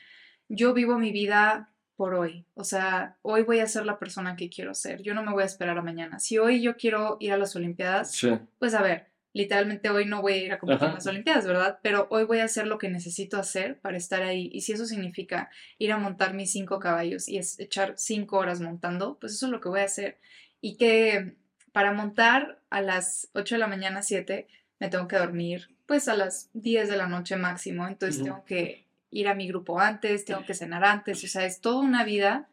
yo 0.49 0.75
vivo 0.75 0.99
mi 0.99 1.13
vida 1.13 1.73
por 1.97 2.15
hoy. 2.15 2.45
O 2.55 2.65
sea, 2.65 3.17
hoy 3.23 3.43
voy 3.43 3.61
a 3.61 3.67
ser 3.67 3.87
la 3.87 3.99
persona 3.99 4.37
que 4.37 4.51
quiero 4.51 4.75
ser. 4.75 5.03
Yo 5.03 5.15
no 5.15 5.23
me 5.23 5.33
voy 5.33 5.43
a 5.43 5.47
esperar 5.47 5.79
a 5.79 5.83
mañana. 5.83 6.19
Si 6.19 6.39
hoy 6.39 6.63
yo 6.63 6.77
quiero 6.77 7.17
ir 7.21 7.33
a 7.33 7.39
las 7.39 7.57
Olimpiadas, 7.57 8.21
pues 8.59 8.75
a 8.75 8.83
ver, 8.83 9.07
literalmente 9.33 9.91
hoy 9.91 10.05
no 10.05 10.23
voy 10.23 10.35
a 10.35 10.37
ir 10.37 10.53
a 10.53 10.59
competir 10.59 10.89
en 10.89 10.95
las 10.95 11.07
Olimpiadas, 11.07 11.47
¿verdad? 11.47 11.79
Pero 11.83 12.07
hoy 12.11 12.25
voy 12.25 12.39
a 12.39 12.45
hacer 12.45 12.67
lo 12.67 12.79
que 12.79 12.91
necesito 12.91 13.39
hacer 13.39 13.81
para 13.81 13.97
estar 13.97 14.23
ahí. 14.23 14.51
Y 14.53 14.61
si 14.61 14.73
eso 14.73 14.87
significa 14.87 15.51
ir 15.79 15.93
a 15.93 15.99
montar 15.99 16.35
mis 16.35 16.53
cinco 16.53 16.79
caballos 16.79 17.29
y 17.29 17.39
es 17.39 17.59
echar 17.59 17.95
cinco 17.97 18.37
horas 18.39 18.61
montando, 18.61 19.19
pues 19.19 19.33
eso 19.33 19.47
es 19.47 19.53
lo 19.53 19.61
que 19.61 19.69
voy 19.69 19.81
a 19.81 19.85
hacer. 19.85 20.19
Y 20.61 20.77
que 20.77 21.37
para 21.73 21.93
montar 21.93 22.63
a 22.71 22.81
las 22.81 23.29
8 23.35 23.57
de 23.57 23.59
la 23.59 23.67
mañana, 23.67 24.03
7, 24.03 24.49
me 24.81 24.89
tengo 24.89 25.09
que 25.09 25.19
dormir 25.19 25.76
pues 25.87 26.09
a 26.09 26.17
las 26.17 26.51
10 26.55 26.89
de 26.89 26.97
la 26.97 27.07
noche 27.07 27.37
máximo. 27.37 27.87
Entonces 27.87 28.23
tengo 28.23 28.45
que 28.45 28.87
ir 29.11 29.29
a 29.29 29.35
mi 29.35 29.49
grupo 29.49 29.81
antes, 29.81 30.25
tengo 30.25 30.45
que 30.45 30.55
cenar 30.55 30.85
antes. 30.85 31.23
O 31.25 31.29
sea, 31.29 31.47
es 31.47 31.61
toda 31.61 31.81
una 31.81 32.05
vida 32.05 32.49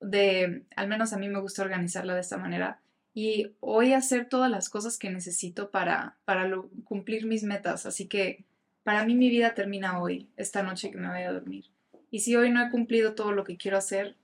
de, 0.00 0.62
al 0.76 0.88
menos 0.88 1.12
a 1.12 1.18
mí 1.18 1.28
me 1.28 1.40
gusta 1.40 1.62
organizarla 1.62 2.14
de 2.14 2.20
esta 2.20 2.38
manera 2.38 2.80
y 3.14 3.52
hoy 3.60 3.94
hacer 3.94 4.28
todas 4.28 4.50
las 4.50 4.68
cosas 4.68 4.96
que 4.96 5.10
necesito 5.10 5.70
para, 5.70 6.16
para 6.24 6.48
cumplir 6.84 7.26
mis 7.26 7.42
metas. 7.42 7.84
Así 7.84 8.06
que 8.06 8.44
para 8.84 9.04
mí 9.04 9.14
mi 9.14 9.28
vida 9.28 9.54
termina 9.54 10.00
hoy, 10.00 10.28
esta 10.36 10.62
noche 10.62 10.90
que 10.90 10.98
me 10.98 11.08
voy 11.08 11.22
a 11.22 11.32
dormir. 11.32 11.64
Y 12.10 12.20
si 12.20 12.36
hoy 12.36 12.50
no 12.50 12.64
he 12.64 12.70
cumplido 12.70 13.14
todo 13.14 13.32
lo 13.32 13.44
que 13.44 13.56
quiero 13.56 13.76
hacer, 13.76 14.16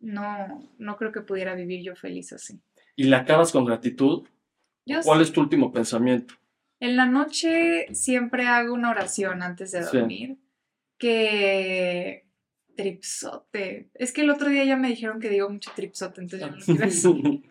no, 0.00 0.68
no 0.78 0.96
creo 0.96 1.12
que 1.12 1.22
pudiera 1.22 1.54
vivir 1.54 1.82
yo 1.82 1.96
feliz 1.96 2.32
así. 2.32 2.60
¿Y 2.94 3.04
la 3.04 3.18
acabas 3.18 3.50
con 3.50 3.64
gratitud? 3.64 4.28
¿Cuál 5.02 5.22
es 5.22 5.32
tu 5.32 5.40
último 5.40 5.72
pensamiento? 5.72 6.34
En 6.80 6.96
la 6.96 7.06
noche 7.06 7.86
siempre 7.94 8.46
hago 8.46 8.74
una 8.74 8.90
oración 8.90 9.42
antes 9.42 9.72
de 9.72 9.80
dormir. 9.80 10.38
Que 10.98 12.24
tripsote. 12.76 13.90
Es 13.94 14.12
que 14.12 14.22
el 14.22 14.30
otro 14.30 14.48
día 14.48 14.64
ya 14.64 14.76
me 14.76 14.88
dijeron 14.88 15.20
que 15.20 15.28
digo 15.28 15.48
mucho 15.48 15.70
tripsote, 15.74 16.20
entonces 16.20 16.48
yo 16.48 16.54
no 16.54 16.64
quiero 16.64 16.86
decir. 16.86 17.42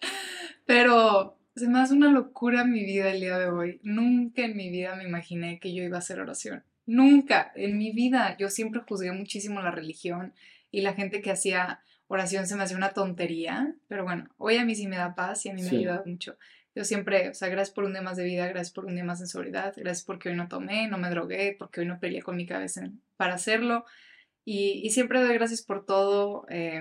Pero 0.66 1.38
se 1.56 1.68
me 1.68 1.80
hace 1.80 1.94
una 1.94 2.10
locura 2.10 2.64
mi 2.64 2.84
vida 2.84 3.10
el 3.10 3.20
día 3.20 3.38
de 3.38 3.48
hoy. 3.48 3.80
Nunca 3.82 4.44
en 4.44 4.56
mi 4.56 4.70
vida 4.70 4.94
me 4.96 5.04
imaginé 5.04 5.58
que 5.58 5.74
yo 5.74 5.82
iba 5.82 5.96
a 5.96 6.00
hacer 6.00 6.20
oración. 6.20 6.64
Nunca 6.86 7.52
en 7.54 7.78
mi 7.78 7.92
vida. 7.92 8.36
Yo 8.38 8.48
siempre 8.48 8.82
juzgué 8.86 9.12
muchísimo 9.12 9.60
la 9.60 9.70
religión 9.70 10.32
y 10.70 10.82
la 10.82 10.94
gente 10.94 11.20
que 11.20 11.30
hacía 11.30 11.80
oración 12.06 12.46
se 12.46 12.56
me 12.56 12.62
hacía 12.62 12.76
una 12.76 12.90
tontería. 12.90 13.74
Pero 13.88 14.04
bueno, 14.04 14.28
hoy 14.36 14.56
a 14.56 14.64
mí 14.64 14.74
sí 14.74 14.86
me 14.86 14.96
da 14.96 15.14
paz 15.14 15.44
y 15.46 15.50
a 15.50 15.54
mí 15.54 15.62
me 15.62 15.68
ha 15.68 15.72
ayudado 15.72 16.04
mucho. 16.06 16.36
Yo 16.78 16.84
siempre, 16.84 17.28
o 17.28 17.34
sea, 17.34 17.48
gracias 17.48 17.74
por 17.74 17.82
un 17.82 17.92
día 17.92 18.02
más 18.02 18.16
de 18.16 18.22
vida, 18.22 18.46
gracias 18.46 18.72
por 18.72 18.84
un 18.84 18.94
día 18.94 19.02
más 19.02 19.18
de 19.18 19.26
seguridad, 19.26 19.74
gracias 19.76 20.04
porque 20.06 20.28
hoy 20.28 20.36
no 20.36 20.46
tomé, 20.46 20.86
no 20.86 20.96
me 20.96 21.10
drogué, 21.10 21.56
porque 21.58 21.80
hoy 21.80 21.86
no 21.86 21.98
peleé 21.98 22.22
con 22.22 22.36
mi 22.36 22.46
cabeza 22.46 22.88
para 23.16 23.34
hacerlo. 23.34 23.84
Y, 24.44 24.88
siempre 24.90 25.20
doy 25.20 25.34
gracias 25.34 25.60
por 25.60 25.84
todo. 25.84 26.46
Eh, 26.48 26.80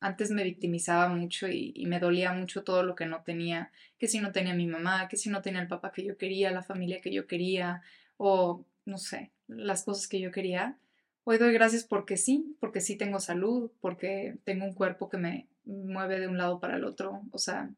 antes 0.00 0.32
me 0.32 0.42
victimizaba 0.42 1.08
mucho 1.10 1.46
y, 1.46 1.84
me 1.86 2.00
dolía 2.00 2.32
mucho 2.32 2.64
todo 2.64 2.82
lo 2.82 2.96
que 2.96 3.06
no 3.06 3.22
tenía, 3.22 3.70
que 4.00 4.08
si 4.08 4.18
no 4.18 4.32
tenía 4.32 4.52
mi 4.52 4.66
mamá, 4.66 5.06
que 5.06 5.16
si 5.16 5.30
no 5.30 5.42
tenía 5.42 5.60
el 5.60 5.68
papá 5.68 5.92
que 5.92 6.02
yo 6.02 6.16
quería, 6.16 6.50
la 6.50 6.64
familia 6.64 7.00
que 7.00 7.12
yo 7.12 7.28
quería, 7.28 7.82
o 8.16 8.64
no 8.84 8.98
sé, 8.98 9.30
las 9.46 9.84
cosas 9.84 10.08
que 10.08 10.18
yo 10.18 10.32
quería. 10.32 10.76
Hoy 11.22 11.38
doy 11.38 11.52
gracias 11.52 11.84
porque 11.84 12.16
sí, 12.16 12.56
porque 12.58 12.80
sí 12.80 12.96
tengo 12.96 13.20
salud, 13.20 13.70
porque 13.80 14.38
tengo 14.42 14.64
un 14.64 14.74
cuerpo 14.74 15.08
que 15.08 15.18
me 15.18 15.46
mueve 15.64 16.18
de 16.18 16.26
un 16.26 16.36
lado 16.36 16.58
para 16.58 16.74
el 16.74 16.82
otro, 16.82 17.22
o 17.30 17.38
sea, 17.38 17.70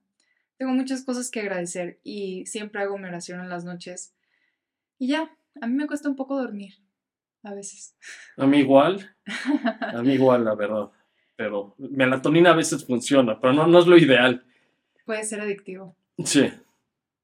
tengo 0.58 0.72
muchas 0.72 1.04
cosas 1.04 1.30
que 1.30 1.40
agradecer 1.40 2.00
y 2.04 2.44
siempre 2.46 2.82
hago 2.82 2.98
mi 2.98 3.08
oración 3.08 3.40
en 3.40 3.48
las 3.48 3.64
noches. 3.64 4.14
Y 4.98 5.08
ya, 5.08 5.34
a 5.60 5.66
mí 5.66 5.74
me 5.74 5.86
cuesta 5.86 6.08
un 6.08 6.16
poco 6.16 6.36
dormir, 6.36 6.74
a 7.42 7.54
veces. 7.54 7.96
A 8.36 8.46
mí 8.46 8.58
igual, 8.58 9.16
a 9.80 10.02
mí 10.02 10.12
igual, 10.12 10.44
la 10.44 10.54
verdad 10.54 10.90
pero 11.38 11.76
melatonina 11.78 12.50
a 12.50 12.56
veces 12.56 12.84
funciona, 12.84 13.40
pero 13.40 13.52
no, 13.52 13.68
no 13.68 13.78
es 13.78 13.86
lo 13.86 13.96
ideal. 13.96 14.44
Puede 15.06 15.22
ser 15.22 15.40
adictivo. 15.40 15.94
Sí. 16.24 16.52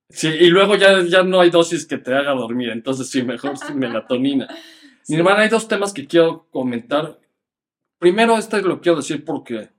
Sí, 0.08 0.28
y 0.28 0.50
luego 0.50 0.76
ya, 0.76 1.02
ya 1.02 1.24
no 1.24 1.40
hay 1.40 1.50
dosis 1.50 1.84
que 1.84 1.98
te 1.98 2.14
haga 2.14 2.30
dormir, 2.30 2.70
entonces 2.70 3.10
sí, 3.10 3.24
mejor 3.24 3.58
sin 3.58 3.76
melatonina. 3.76 4.46
Mi 5.08 5.16
hermana, 5.16 5.40
hay 5.40 5.48
dos 5.48 5.66
temas 5.66 5.92
que 5.92 6.06
quiero 6.06 6.46
comentar. 6.50 7.18
Primero, 7.98 8.38
este 8.38 8.62
lo 8.62 8.80
quiero 8.80 8.98
decir 8.98 9.24
porque, 9.24 9.70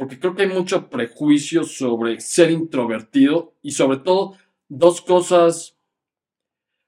porque 0.00 0.18
creo 0.18 0.34
que 0.34 0.44
hay 0.44 0.48
mucho 0.48 0.88
prejuicio 0.88 1.62
sobre 1.62 2.18
ser 2.20 2.50
introvertido 2.50 3.52
y 3.60 3.72
sobre 3.72 3.98
todo 3.98 4.32
dos 4.66 5.02
cosas 5.02 5.76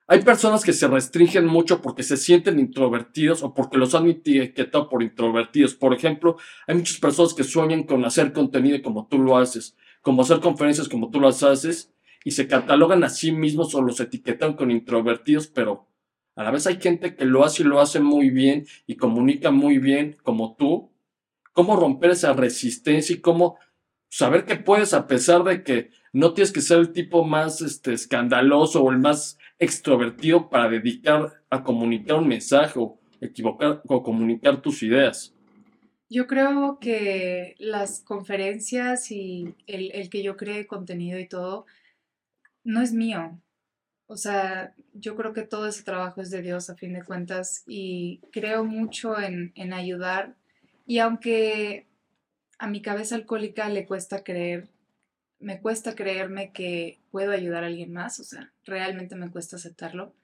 hay 0.07 0.23
personas 0.23 0.65
que 0.65 0.73
se 0.73 0.89
restringen 0.89 1.45
mucho 1.45 1.83
porque 1.83 2.05
se 2.05 2.17
sienten 2.17 2.59
introvertidos 2.59 3.43
o 3.43 3.53
porque 3.53 3.77
los 3.77 3.95
han 3.95 4.09
etiquetado 4.09 4.89
por 4.89 5.03
introvertidos. 5.03 5.75
Por 5.75 5.93
ejemplo, 5.93 6.39
hay 6.67 6.77
muchas 6.77 6.97
personas 6.97 7.35
que 7.35 7.45
sueñan 7.45 7.83
con 7.83 8.03
hacer 8.07 8.33
contenido 8.33 8.81
como 8.81 9.07
tú 9.09 9.19
lo 9.19 9.37
haces. 9.37 9.77
como 10.01 10.23
hacer 10.23 10.41
conferencias 10.41 10.89
como 10.89 11.11
tú 11.11 11.21
las 11.21 11.43
haces, 11.43 11.93
y 12.25 12.31
se 12.31 12.49
catalogan 12.49 13.05
a 13.05 13.11
sí 13.11 13.31
mismos 13.31 13.75
o 13.75 13.83
los 13.83 14.01
etiquetan 14.01 14.55
con 14.55 14.71
introvertidos, 14.71 15.49
pero 15.49 15.87
a 16.35 16.45
la 16.45 16.51
vez 16.51 16.67
hay 16.67 16.81
gente 16.81 17.15
que 17.15 17.27
lo 17.27 17.45
hace 17.45 17.63
y 17.63 17.67
lo 17.67 17.79
hace 17.79 18.01
muy 18.01 18.31
bien 18.31 18.67
y 18.87 18.97
comunica 18.97 19.51
muy 19.51 19.77
bien, 19.77 20.17
como 20.23 20.57
tú. 20.57 20.92
¿Cómo 21.53 21.77
romper 21.77 22.11
esa 22.11 22.33
resistencia 22.33 23.15
y 23.15 23.21
cómo 23.21 23.59
saber 24.09 24.45
que 24.45 24.57
puedes 24.57 24.95
a 24.95 25.07
pesar 25.07 25.45
de 25.45 25.63
que 25.63 25.91
no 26.13 26.35
tienes 26.35 26.53
que 26.53 26.61
ser 26.61 26.79
el 26.79 26.93
tipo 26.93 27.25
más 27.25 27.63
este, 27.63 27.93
escandaloso 27.95 28.83
o 28.83 28.91
el 28.91 28.99
más 28.99 29.39
extrovertido 29.59 30.51
para 30.51 30.69
dedicar 30.69 31.43
a 31.49 31.63
comunicar 31.63 32.19
un 32.19 32.29
mensaje 32.29 32.79
o 32.79 32.99
equivocar 33.21 33.83
o 33.87 34.03
comunicar 34.03 34.61
tus 34.61 34.83
ideas? 34.83 35.35
Yo 36.11 36.27
creo 36.27 36.79
que 36.79 37.55
las 37.59 38.03
conferencias 38.03 39.11
y 39.11 39.55
el, 39.67 39.91
el 39.93 40.11
que 40.11 40.23
yo 40.23 40.37
cree 40.37 40.67
contenido 40.67 41.19
y 41.19 41.27
todo 41.27 41.65
no 42.65 42.83
es 42.83 42.93
mío. 42.93 43.41
O 44.07 44.17
sea, 44.19 44.75
yo 44.93 45.17
creo 45.17 45.33
que 45.33 45.43
todo 45.43 45.67
ese 45.67 45.85
trabajo 45.85 46.21
es 46.21 46.31
de 46.31 46.43
Dios 46.43 46.69
a 46.69 46.77
fin 46.77 46.93
de 46.93 47.03
cuentas 47.03 47.65
y 47.67 48.21
creo 48.31 48.65
mucho 48.65 49.19
en, 49.19 49.53
en 49.55 49.73
ayudar. 49.73 50.37
Y 50.93 50.99
aunque 50.99 51.87
a 52.59 52.67
mi 52.67 52.83
cabeza 52.83 53.15
alcohólica 53.15 53.67
le 53.71 53.87
cuesta 53.87 54.23
creer, 54.23 54.69
me 55.39 55.59
cuesta 55.59 55.95
creerme 55.95 56.53
que 56.53 57.01
puedo 57.11 57.33
ayudar 57.33 57.65
a 57.65 57.69
alguien 57.69 57.95
más, 57.95 58.21
o 58.21 58.25
sea, 58.25 58.53
realmente 58.67 59.17
me 59.17 59.31
cuesta 59.31 59.57
aceptarlo. 59.57 60.15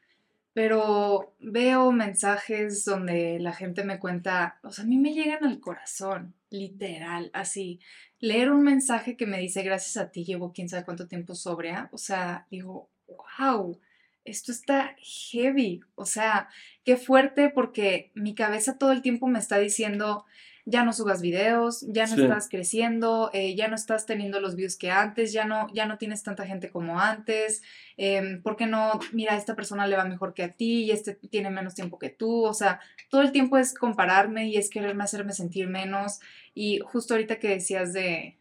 Pero 0.52 1.34
veo 1.40 1.90
mensajes 1.90 2.84
donde 2.84 3.38
la 3.40 3.54
gente 3.54 3.82
me 3.82 3.98
cuenta, 3.98 4.60
o 4.62 4.70
sea, 4.70 4.84
a 4.84 4.87
mí 4.87 4.98
me 4.98 5.14
llegan 5.14 5.42
al 5.42 5.58
corazón, 5.58 6.34
literal, 6.50 7.30
así. 7.32 7.80
Leer 8.20 8.50
un 8.50 8.62
mensaje 8.62 9.16
que 9.16 9.26
me 9.26 9.38
dice, 9.38 9.62
gracias 9.62 9.96
a 9.96 10.10
ti 10.10 10.22
llevo 10.22 10.52
quién 10.52 10.68
sabe 10.68 10.84
cuánto 10.84 11.08
tiempo 11.08 11.34
sobria, 11.34 11.88
o 11.92 11.96
sea, 11.96 12.46
digo, 12.50 12.90
wow, 13.38 13.80
esto 14.26 14.52
está 14.52 14.94
heavy, 14.98 15.80
o 15.94 16.04
sea, 16.04 16.50
qué 16.84 16.98
fuerte 16.98 17.48
porque 17.48 18.10
mi 18.14 18.34
cabeza 18.34 18.76
todo 18.76 18.92
el 18.92 19.00
tiempo 19.00 19.28
me 19.28 19.38
está 19.38 19.56
diciendo, 19.56 20.26
ya 20.68 20.84
no 20.84 20.92
subas 20.92 21.22
videos, 21.22 21.87
ya 21.88 22.06
no 22.06 22.22
estás 22.22 22.48
creciendo, 22.50 23.30
eh, 23.32 23.56
ya 23.56 23.68
no 23.68 23.75
estás 23.75 24.04
teniendo 24.04 24.38
los 24.38 24.54
views 24.54 24.76
que 24.76 24.90
antes, 24.90 25.32
ya 25.32 25.46
no, 25.46 25.66
ya 25.72 25.87
no 25.87 25.96
tienes 25.96 26.22
tanta 26.22 26.44
gente 26.44 26.68
como 26.68 27.00
antes, 27.00 27.62
eh, 27.96 28.38
¿por 28.42 28.56
qué 28.56 28.66
no? 28.66 29.00
Mira, 29.12 29.37
esta 29.37 29.56
persona 29.56 29.87
le 29.87 29.96
va 29.96 30.04
mejor 30.04 30.34
que 30.34 30.42
a 30.42 30.52
ti 30.52 30.84
y 30.84 30.90
este 30.90 31.14
tiene 31.14 31.48
menos 31.48 31.75
tiempo 31.75 31.98
que 31.98 32.10
tú, 32.10 32.44
o 32.44 32.52
sea, 32.52 32.80
todo 33.08 33.22
el 33.22 33.32
tiempo 33.32 33.56
es 33.56 33.72
compararme 33.72 34.48
y 34.48 34.58
es 34.58 34.68
quererme 34.68 35.04
hacerme 35.04 35.32
sentir 35.32 35.68
menos 35.68 36.20
y 36.54 36.80
justo 36.80 37.14
ahorita 37.14 37.38
que 37.38 37.48
decías 37.48 37.94
de, 37.94 38.37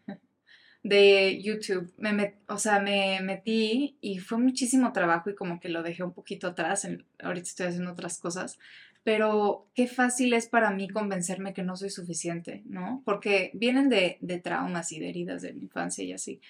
de 0.83 1.41
YouTube, 1.41 1.93
me 1.97 2.35
o 2.49 2.57
sea, 2.57 2.79
me 2.79 3.21
metí 3.21 3.97
y 4.01 4.19
fue 4.19 4.37
muchísimo 4.37 4.91
trabajo 4.91 5.29
y 5.29 5.35
como 5.35 5.61
que 5.61 5.69
lo 5.69 5.81
dejé 5.81 6.03
un 6.03 6.13
poquito 6.13 6.47
atrás, 6.47 6.85
ahorita 7.21 7.47
estoy 7.47 7.67
haciendo 7.67 7.91
otras 7.91 8.19
cosas, 8.19 8.59
pero 9.07 9.69
qué 9.73 9.87
fácil 9.87 10.33
es 10.33 10.47
para 10.47 10.69
mí 10.71 10.89
convencerme 10.89 11.53
que 11.53 11.63
no 11.63 11.77
soy 11.77 11.89
suficiente, 11.89 12.63
¿no? 12.65 13.03
Porque 13.05 13.51
vienen 13.53 13.87
de, 13.87 14.17
de 14.19 14.37
traumas 14.37 14.91
y 14.91 14.99
de 14.99 15.07
heridas 15.07 15.41
de 15.41 15.53
mi 15.53 15.61
infancia 15.61 16.03
y 16.03 16.11
así, 16.11 16.41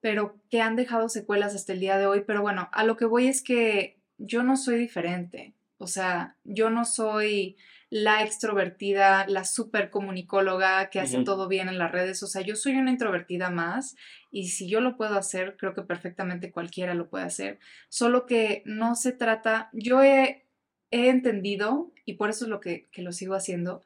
pero 0.00 0.36
que 0.48 0.60
han 0.60 0.76
dejado 0.76 1.08
secuelas 1.08 1.56
hasta 1.56 1.72
el 1.72 1.80
día 1.80 1.98
de 1.98 2.06
hoy, 2.06 2.22
pero 2.24 2.40
bueno, 2.40 2.68
a 2.70 2.84
lo 2.84 2.96
que 2.96 3.04
voy 3.04 3.26
es 3.26 3.42
que 3.42 3.98
yo 4.16 4.44
no 4.44 4.56
soy 4.56 4.78
diferente, 4.78 5.54
o 5.78 5.88
sea, 5.88 6.36
yo 6.44 6.70
no 6.70 6.84
soy 6.84 7.56
la 7.90 8.22
extrovertida, 8.22 9.26
la 9.26 9.44
super 9.44 9.90
comunicóloga 9.90 10.90
que 10.90 11.00
hace 11.00 11.24
todo 11.24 11.48
bien 11.48 11.68
en 11.68 11.78
las 11.78 11.90
redes. 11.90 12.22
O 12.22 12.26
sea, 12.26 12.42
yo 12.42 12.54
soy 12.54 12.76
una 12.76 12.90
introvertida 12.90 13.48
más 13.48 13.96
y 14.30 14.48
si 14.48 14.68
yo 14.68 14.82
lo 14.82 14.98
puedo 14.98 15.16
hacer, 15.16 15.56
creo 15.56 15.72
que 15.72 15.80
perfectamente 15.80 16.52
cualquiera 16.52 16.92
lo 16.92 17.08
puede 17.08 17.24
hacer. 17.24 17.58
Solo 17.88 18.26
que 18.26 18.62
no 18.66 18.94
se 18.94 19.12
trata, 19.12 19.70
yo 19.72 20.02
he, 20.02 20.47
entendido, 20.90 21.92
y 22.04 22.14
por 22.14 22.30
eso 22.30 22.44
es 22.44 22.50
lo 22.50 22.60
que, 22.60 22.88
lo 22.96 23.12
sigo 23.12 23.34
haciendo, 23.34 23.82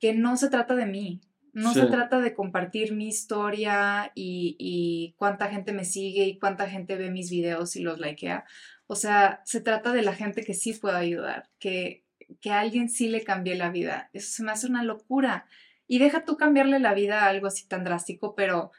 que 0.00 0.14
no 0.14 0.36
se 0.36 0.48
trata 0.48 0.74
de 0.74 0.86
mí. 0.86 1.20
No 1.52 1.72
se 1.72 1.86
trata 1.86 2.20
de 2.20 2.34
compartir 2.34 2.92
mi 2.92 3.08
historia 3.08 4.12
y, 4.14 4.56
y 4.58 5.14
cuánta 5.16 5.48
gente 5.48 5.72
me 5.72 5.86
sigue 5.86 6.26
y 6.26 6.38
cuánta 6.38 6.68
gente 6.68 6.96
ve 6.96 7.10
mis 7.10 7.30
videos 7.30 7.76
y 7.76 7.80
los 7.80 7.98
likea. 7.98 8.44
O 8.86 8.94
sea, 8.94 9.40
se 9.46 9.62
trata 9.62 9.94
de 9.94 10.02
la 10.02 10.14
gente 10.14 10.44
que 10.44 10.52
sí 10.52 10.74
puedo 10.74 10.98
ayudar, 10.98 11.48
que, 11.58 12.04
que 12.42 12.50
a 12.50 12.60
alguien 12.60 12.90
sí 12.90 13.08
le 13.08 13.24
cambie 13.24 13.54
la 13.54 13.70
vida. 13.70 14.10
Eso 14.12 14.30
se 14.30 14.42
me 14.44 14.52
hace 14.52 14.66
una 14.66 14.82
locura. 14.82 15.46
Y 15.86 15.98
deja 15.98 16.26
tú 16.26 16.36
cambiarle 16.36 16.78
la 16.78 16.92
vida 16.92 17.24
a 17.24 17.28
algo 17.28 17.46
así 17.46 17.66
tan 17.66 17.84
drástico, 17.84 18.34
pero 18.34 18.70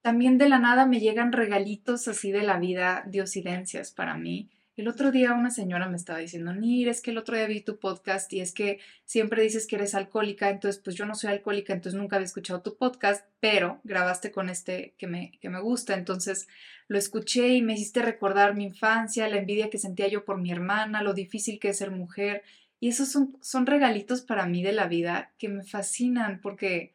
también 0.00 0.38
de 0.38 0.48
la 0.48 0.58
nada 0.58 0.86
me 0.86 1.00
llegan 1.00 1.32
regalitos 1.32 2.08
así 2.08 2.32
de 2.32 2.42
la 2.42 2.58
vida, 2.58 3.04
diosidencias 3.06 3.90
para 3.90 4.16
mí. 4.16 4.50
El 4.80 4.88
otro 4.88 5.12
día 5.12 5.34
una 5.34 5.50
señora 5.50 5.90
me 5.90 5.98
estaba 5.98 6.20
diciendo, 6.20 6.54
Nir, 6.54 6.88
es 6.88 7.02
que 7.02 7.10
el 7.10 7.18
otro 7.18 7.36
día 7.36 7.46
vi 7.46 7.60
tu 7.60 7.78
podcast 7.78 8.32
y 8.32 8.40
es 8.40 8.54
que 8.54 8.80
siempre 9.04 9.42
dices 9.42 9.66
que 9.66 9.76
eres 9.76 9.94
alcohólica, 9.94 10.48
entonces 10.48 10.80
pues 10.82 10.96
yo 10.96 11.04
no 11.04 11.14
soy 11.14 11.28
alcohólica, 11.28 11.74
entonces 11.74 12.00
nunca 12.00 12.16
había 12.16 12.24
escuchado 12.24 12.62
tu 12.62 12.78
podcast, 12.78 13.26
pero 13.40 13.82
grabaste 13.84 14.32
con 14.32 14.48
este 14.48 14.94
que 14.96 15.06
me, 15.06 15.32
que 15.42 15.50
me 15.50 15.60
gusta, 15.60 15.92
entonces 15.92 16.48
lo 16.88 16.96
escuché 16.96 17.48
y 17.48 17.60
me 17.60 17.74
hiciste 17.74 18.00
recordar 18.00 18.54
mi 18.54 18.64
infancia, 18.64 19.28
la 19.28 19.36
envidia 19.36 19.68
que 19.68 19.76
sentía 19.76 20.08
yo 20.08 20.24
por 20.24 20.40
mi 20.40 20.50
hermana, 20.50 21.02
lo 21.02 21.12
difícil 21.12 21.60
que 21.60 21.68
es 21.68 21.76
ser 21.76 21.90
mujer 21.90 22.42
y 22.78 22.88
esos 22.88 23.10
son, 23.12 23.36
son 23.42 23.66
regalitos 23.66 24.22
para 24.22 24.46
mí 24.46 24.62
de 24.62 24.72
la 24.72 24.86
vida 24.86 25.34
que 25.36 25.50
me 25.50 25.62
fascinan 25.62 26.40
porque, 26.40 26.94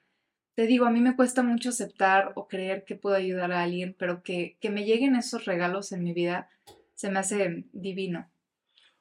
te 0.56 0.65
digo, 0.65 0.88
a 0.88 0.91
mí 0.91 1.02
me 1.02 1.15
cuesta 1.15 1.43
mucho 1.43 1.69
aceptar 1.69 2.32
o 2.34 2.48
creer 2.48 2.84
que 2.84 2.95
puedo 2.95 3.15
ayudar 3.15 3.52
a 3.52 3.62
alguien, 3.62 3.95
pero 4.00 4.24
que, 4.24 4.58
que 4.60 4.71
me 4.71 4.86
lleguen 4.86 5.15
esos 5.15 5.45
regalos 5.45 5.91
en 5.91 6.02
mi 6.02 6.13
vida 6.13 6.50
se 6.95 7.12
me 7.12 7.19
hace 7.19 7.65
divino. 7.71 8.29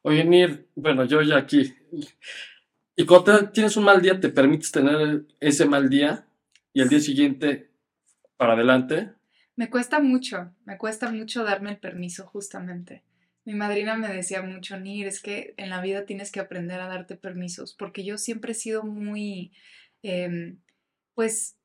Oye, 0.03 0.25
Nir, 0.25 0.69
bueno, 0.75 1.05
yo 1.05 1.23
ya 1.23 1.39
aquí. 1.39 1.75
Y 2.97 3.07
cuando 3.07 3.51
tienes 3.51 3.77
un 3.77 3.85
mal 3.85 4.03
día, 4.03 4.21
¿te 4.21 4.29
permites 4.29 4.71
tener 4.71 5.25
ese 5.41 5.65
mal 5.65 5.89
día 5.89 6.27
y 6.73 6.81
el 6.81 6.89
día 6.89 7.01
siguiente 7.01 7.71
para 8.37 8.53
adelante? 8.53 9.13
Me 9.57 9.71
cuesta 9.71 10.01
mucho, 10.01 10.53
me 10.65 10.77
cuesta 10.79 11.11
mucho 11.11 11.45
darme 11.45 11.71
el 11.71 11.79
permiso 11.79 12.27
justamente. 12.27 13.03
Mi 13.45 13.55
madrina 13.55 13.97
me 13.97 14.09
decía 14.09 14.43
mucho, 14.43 14.79
Nir, 14.79 15.07
es 15.07 15.21
que 15.21 15.55
en 15.57 15.71
la 15.71 15.81
vida 15.81 16.07
tienes 16.07 16.33
que 16.33 16.41
aprender 16.41 16.81
a 16.81 16.89
darte 16.89 17.17
permisos, 17.17 17.75
porque 17.75 18.05
yo 18.05 18.17
siempre 18.17 18.53
he 18.53 18.55
sido 18.55 18.85
muy, 18.85 19.53
em, 20.03 20.59
pues, 21.15 21.57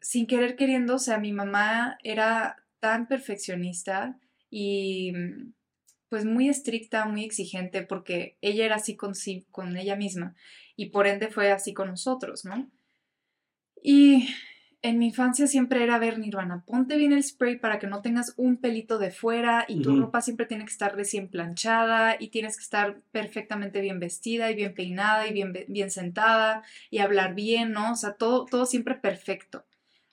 sin 0.00 0.26
querer 0.26 0.56
queriendo, 0.56 0.96
o 0.96 0.98
sea, 0.98 1.18
mi 1.18 1.32
mamá 1.32 1.98
era 2.02 2.56
tan 2.80 3.06
perfeccionista 3.06 4.18
y 4.50 5.12
pues 6.12 6.26
muy 6.26 6.50
estricta, 6.50 7.06
muy 7.06 7.24
exigente, 7.24 7.80
porque 7.80 8.36
ella 8.42 8.66
era 8.66 8.74
así 8.74 8.96
con, 8.96 9.14
sí, 9.14 9.46
con 9.50 9.78
ella 9.78 9.96
misma 9.96 10.34
y 10.76 10.90
por 10.90 11.06
ende 11.06 11.28
fue 11.28 11.50
así 11.50 11.72
con 11.72 11.88
nosotros, 11.88 12.44
¿no? 12.44 12.70
Y 13.82 14.28
en 14.82 14.98
mi 14.98 15.06
infancia 15.06 15.46
siempre 15.46 15.82
era 15.82 15.98
ver 15.98 16.18
Nirvana, 16.18 16.64
ponte 16.66 16.98
bien 16.98 17.14
el 17.14 17.24
spray 17.24 17.58
para 17.58 17.78
que 17.78 17.86
no 17.86 18.02
tengas 18.02 18.34
un 18.36 18.58
pelito 18.58 18.98
de 18.98 19.10
fuera 19.10 19.64
y 19.66 19.80
tu 19.80 19.98
ropa 19.98 20.20
siempre 20.20 20.44
tiene 20.44 20.66
que 20.66 20.72
estar 20.72 20.94
recién 20.94 21.28
planchada 21.28 22.18
y 22.20 22.28
tienes 22.28 22.58
que 22.58 22.62
estar 22.64 23.00
perfectamente 23.10 23.80
bien 23.80 23.98
vestida 23.98 24.50
y 24.50 24.54
bien 24.54 24.74
peinada 24.74 25.26
y 25.26 25.32
bien, 25.32 25.54
bien 25.66 25.90
sentada 25.90 26.62
y 26.90 26.98
hablar 26.98 27.34
bien, 27.34 27.72
¿no? 27.72 27.92
O 27.92 27.96
sea, 27.96 28.16
todo, 28.18 28.44
todo 28.44 28.66
siempre 28.66 28.96
perfecto. 28.96 29.64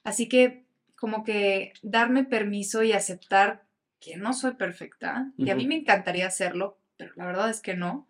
Así 0.05 0.29
que 0.29 0.63
como 0.95 1.25
que 1.25 1.73
darme 1.81 2.23
permiso 2.23 2.83
y 2.83 2.93
aceptar 2.93 3.67
que 3.99 4.17
no 4.17 4.33
soy 4.33 4.53
perfecta, 4.53 5.31
que 5.43 5.51
a 5.51 5.55
mí 5.55 5.67
me 5.67 5.75
encantaría 5.75 6.27
hacerlo, 6.27 6.77
pero 6.97 7.13
la 7.15 7.25
verdad 7.25 7.49
es 7.49 7.62
que 7.62 7.75
no. 7.75 8.07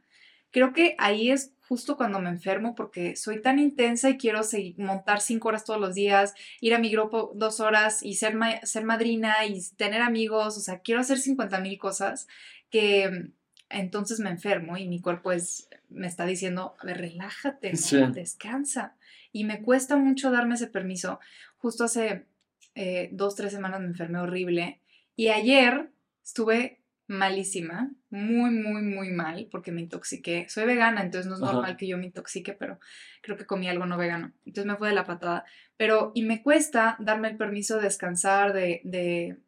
Creo 0.51 0.73
que 0.73 0.95
ahí 0.97 1.31
es 1.31 1.53
justo 1.67 1.97
cuando 1.97 2.19
me 2.19 2.29
enfermo 2.29 2.73
porque 2.73 3.15
soy 3.15 3.41
tan 3.41 3.59
intensa 3.59 4.09
y 4.09 4.17
quiero 4.17 4.43
seguir, 4.43 4.77
montar 4.79 5.21
cinco 5.21 5.49
horas 5.49 5.63
todos 5.63 5.79
los 5.79 5.93
días, 5.93 6.33
ir 6.61 6.73
a 6.73 6.79
mi 6.79 6.89
grupo 6.89 7.31
dos 7.35 7.59
horas 7.59 8.01
y 8.01 8.15
ser, 8.15 8.35
ser 8.63 8.85
madrina 8.85 9.45
y 9.45 9.61
tener 9.77 10.01
amigos, 10.01 10.57
o 10.57 10.61
sea, 10.61 10.79
quiero 10.79 11.01
hacer 11.01 11.19
50 11.19 11.59
mil 11.59 11.77
cosas 11.77 12.27
que 12.71 13.31
entonces 13.69 14.19
me 14.19 14.31
enfermo 14.31 14.77
y 14.77 14.87
mi 14.87 14.99
cuerpo 14.99 15.31
es, 15.31 15.69
me 15.89 16.07
está 16.07 16.25
diciendo, 16.25 16.75
a 16.79 16.85
ver, 16.85 16.97
relájate, 16.97 17.73
descansa. 18.13 18.95
Y 19.31 19.43
me 19.43 19.61
cuesta 19.61 19.95
mucho 19.95 20.31
darme 20.31 20.55
ese 20.55 20.65
permiso. 20.65 21.19
Justo 21.57 21.83
hace 21.83 22.25
eh, 22.73 23.09
dos, 23.11 23.35
tres 23.35 23.51
semanas 23.51 23.79
me 23.79 23.87
enfermé 23.87 24.19
horrible 24.19 24.81
y 25.19 25.27
ayer 25.27 25.91
estuve 26.23 26.81
malísima, 27.07 27.91
muy, 28.09 28.51
muy, 28.51 28.81
muy 28.81 29.11
mal, 29.11 29.49
porque 29.51 29.69
me 29.69 29.81
intoxiqué. 29.81 30.47
Soy 30.47 30.63
vegana, 30.63 31.01
entonces 31.01 31.27
no 31.27 31.35
es 31.35 31.41
normal 31.41 31.75
que 31.75 31.87
yo 31.87 31.97
me 31.97 32.05
intoxique, 32.05 32.53
pero 32.53 32.79
creo 33.21 33.35
que 33.35 33.45
comí 33.45 33.67
algo 33.67 33.85
no 33.85 33.97
vegano. 33.97 34.31
Entonces 34.45 34.65
me 34.71 34.77
fue 34.77 34.87
de 34.87 34.95
la 34.95 35.03
patada. 35.03 35.43
Pero, 35.75 36.13
y 36.15 36.23
me 36.23 36.41
cuesta 36.41 36.95
darme 37.01 37.27
el 37.27 37.35
permiso 37.35 37.75
de 37.75 37.81
descansar, 37.83 38.53
de, 38.53 38.79
de, 38.85 39.39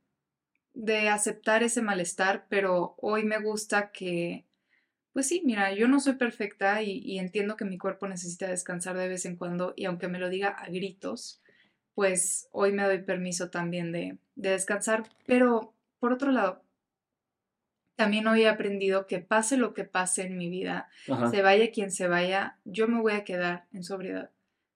de 0.73 1.07
aceptar 1.07 1.63
ese 1.63 1.81
malestar, 1.81 2.47
pero 2.49 2.95
hoy 2.97 3.23
me 3.23 3.39
gusta 3.39 3.93
que, 3.93 4.45
pues 5.13 5.29
sí, 5.29 5.41
mira, 5.45 5.73
yo 5.73 5.87
no 5.87 6.01
soy 6.01 6.15
perfecta 6.15 6.83
y, 6.83 6.97
y 6.97 7.17
entiendo 7.17 7.55
que 7.55 7.63
mi 7.63 7.77
cuerpo 7.77 8.09
necesita 8.09 8.49
descansar 8.49 8.97
de 8.97 9.07
vez 9.07 9.23
en 9.23 9.37
cuando, 9.37 9.73
y 9.77 9.85
aunque 9.85 10.09
me 10.09 10.19
lo 10.19 10.27
diga 10.29 10.49
a 10.49 10.67
gritos, 10.67 11.40
pues 11.95 12.47
hoy 12.51 12.71
me 12.71 12.83
doy 12.83 12.99
permiso 12.99 13.49
también 13.49 13.91
de, 13.91 14.17
descansar. 14.35 15.03
Pero, 15.25 15.73
por 15.99 16.13
otro 16.13 16.31
lado, 16.31 16.63
también 17.95 18.27
hoy 18.27 18.43
he 18.43 18.49
aprendido 18.49 19.05
que 19.05 19.19
pase 19.19 19.57
lo 19.57 19.73
que 19.73 19.83
pase 19.83 20.23
en 20.23 20.37
mi 20.37 20.49
vida, 20.49 20.89
se 21.29 21.41
vaya 21.41 21.71
quien 21.71 21.91
se 21.91 22.07
vaya, 22.07 22.57
yo 22.65 22.87
me 22.87 22.99
voy 22.99 23.13
a 23.13 23.23
quedar 23.23 23.65
en 23.73 23.83
sobriedad. 23.83 24.31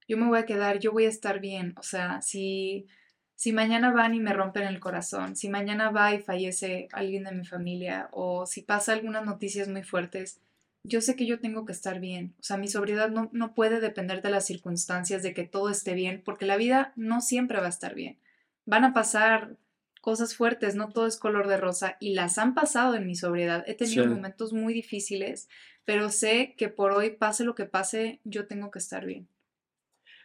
Yo 0.08 0.17
me 0.17 0.28
voy 0.28 0.38
a 0.38 0.45
quedar, 0.45 0.78
yo 0.78 0.91
voy 0.91 1.06
a 1.06 1.10
estar 1.10 1.39
bien. 1.39 1.73
O 1.78 1.82
sea, 1.82 2.21
si, 2.21 2.86
si 3.34 3.51
mañana 3.51 3.91
van 3.91 4.13
y 4.13 4.19
me 4.19 4.34
rompen 4.34 4.63
el 4.63 4.80
corazón, 4.80 5.36
si 5.36 5.49
mañana 5.49 5.89
va 5.89 6.13
y 6.13 6.19
fallece 6.19 6.88
alguien 6.91 7.23
de 7.23 7.32
mi 7.32 7.45
familia, 7.45 8.10
o 8.12 8.45
si 8.45 8.62
pasa 8.62 8.93
algunas 8.93 9.25
noticias 9.25 9.67
muy 9.67 9.82
fuertes, 9.82 10.39
yo 10.88 11.02
sé 11.02 11.15
que 11.15 11.26
yo 11.26 11.39
tengo 11.39 11.65
que 11.65 11.71
estar 11.71 12.00
bien. 12.00 12.36
O 12.39 12.43
sea, 12.43 12.58
mi 12.58 12.67
sobriedad 12.67 13.10
no, 13.10 13.30
no 13.34 13.54
puede 13.54 13.80
depender 13.80 14.21
de 14.21 14.30
las 14.30 14.45
circunstancias, 14.45 15.24
de 15.24 15.34
que 15.34 15.43
todo 15.43 15.69
esté 15.69 15.93
bien, 15.93 16.21
porque 16.24 16.45
la 16.45 16.58
vida 16.58 16.93
no 16.95 17.21
siempre 17.21 17.60
va 17.60 17.67
a 17.67 17.69
estar 17.69 17.95
bien. 17.95 18.19
Van 18.65 18.84
a 18.84 18.93
pasar 18.93 19.58
cosas 20.02 20.36
fuertes, 20.36 20.76
no 20.76 20.89
todo 20.89 21.08
es 21.08 21.17
color 21.17 21.48
de 21.48 21.58
rosa, 21.58 21.98
y 22.00 22.13
las 22.13 22.38
han 22.38 22.54
pasado 22.54 22.95
en 22.95 23.08
mi 23.08 23.15
sobriedad. 23.15 23.63
He 23.67 23.74
tenido 23.74 24.06
momentos 24.06 24.54
muy 24.54 24.74
difíciles, 24.74 25.50
pero 25.84 26.10
sé 26.10 26.54
que 26.58 26.69
por 26.69 26.91
hoy, 26.91 27.12
pase 27.12 27.43
lo 27.43 27.56
que 27.56 27.65
pase, 27.65 28.21
yo 28.24 28.45
tengo 28.45 28.69
que 28.71 28.80
estar 28.80 29.06
bien. 29.06 29.28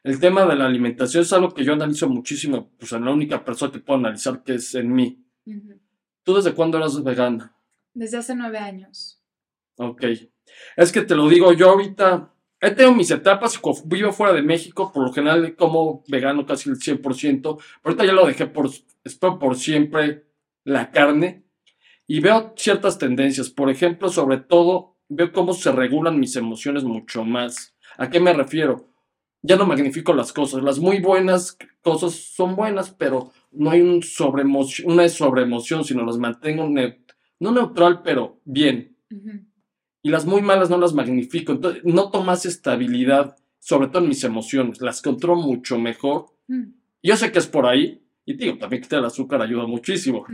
El 0.03 0.19
tema 0.19 0.47
de 0.47 0.57
la 0.57 0.67
alimentación 0.67 1.23
es 1.23 1.33
algo 1.33 1.53
que 1.53 1.65
yo 1.65 1.75
analizo 1.75 2.09
muchísimo, 2.09 2.71
pues 2.79 2.93
en 2.93 3.05
la 3.05 3.11
única 3.11 3.45
persona 3.45 3.73
que 3.73 3.81
puedo 3.81 3.99
analizar 3.99 4.43
que 4.43 4.55
es 4.55 4.75
en 4.75 4.93
mí. 4.93 5.25
¿Tú 6.23 6.37
desde 6.37 6.55
cuándo 6.55 6.79
eras 6.79 7.03
vegana? 7.03 7.57
Desde 7.93 8.19
hace 8.19 8.35
nueve 8.35 8.59
años. 8.59 9.23
Ok. 9.77 10.05
Es 10.77 10.93
que 10.93 11.03
te 11.03 11.15
lo 11.15 11.29
digo, 11.29 11.53
yo 11.53 11.71
ahorita 11.71 12.33
he 12.61 12.71
tenido 12.71 12.95
mis 12.95 13.11
etapas, 13.11 13.61
vivo 13.85 14.13
fuera 14.13 14.33
de 14.33 14.43
México, 14.43 14.93
por 14.93 15.05
lo 15.05 15.13
general 15.13 15.57
como 15.57 16.05
vegano 16.09 16.45
casi 16.45 16.69
el 16.69 16.77
100%, 16.77 17.43
pero 17.43 17.59
ahorita 17.85 18.05
ya 18.05 18.13
lo 18.13 18.27
dejé 18.27 18.47
por, 18.47 18.71
espero 19.03 19.39
por 19.39 19.57
siempre 19.57 20.27
la 20.65 20.91
carne 20.91 21.45
y 22.07 22.21
veo 22.21 22.53
ciertas 22.57 22.99
tendencias, 22.99 23.51
por 23.51 23.71
ejemplo, 23.71 24.09
sobre 24.09 24.39
todo 24.39 24.99
veo 25.09 25.33
cómo 25.33 25.55
se 25.55 25.73
regulan 25.73 26.21
mis 26.21 26.37
emociones 26.37 26.85
mucho 26.85 27.25
más. 27.25 27.75
¿A 27.97 28.11
qué 28.11 28.21
me 28.21 28.33
refiero? 28.33 28.89
Ya 29.43 29.57
no 29.57 29.65
magnifico 29.65 30.13
las 30.13 30.33
cosas, 30.33 30.63
las 30.63 30.79
muy 30.79 31.01
buenas 31.01 31.57
cosas 31.81 32.13
son 32.13 32.57
buenas, 32.57 32.91
pero 32.91 33.33
no 33.53 33.71
hay 33.71 33.81
un 33.81 34.03
una 34.85 35.09
sobreemoción, 35.09 35.85
sino 35.85 36.05
las 36.05 36.19
mantengo 36.19 36.69
no 36.69 37.53
neutral, 37.53 38.03
pero 38.03 38.41
bien 38.45 38.97
y 40.03 40.11
las 40.11 40.25
muy 40.25 40.43
malas 40.43 40.71
no 40.71 40.79
las 40.79 40.95
magnifico. 40.95 41.53
Entonces, 41.53 41.85
noto 41.85 42.23
más 42.23 42.47
estabilidad, 42.47 43.37
sobre 43.59 43.89
todo 43.89 44.03
en 44.03 44.09
mis 44.09 44.25
emociones. 44.25 44.81
Las 44.81 45.03
controlo 45.03 45.41
mucho 45.41 45.79
mejor. 45.79 46.27
Mm. 46.49 46.73
Yo 47.03 47.17
sé 47.17 47.33
que 47.33 47.39
es 47.39 47.47
por 47.47 47.67
ahí. 47.67 48.03
Y 48.25 48.35
digo, 48.35 48.59
también 48.59 48.83
quitar 48.83 49.01
el 49.01 49.07
azúcar 49.07 49.43
ayuda 49.43 49.67
muchísimo. 49.67 50.25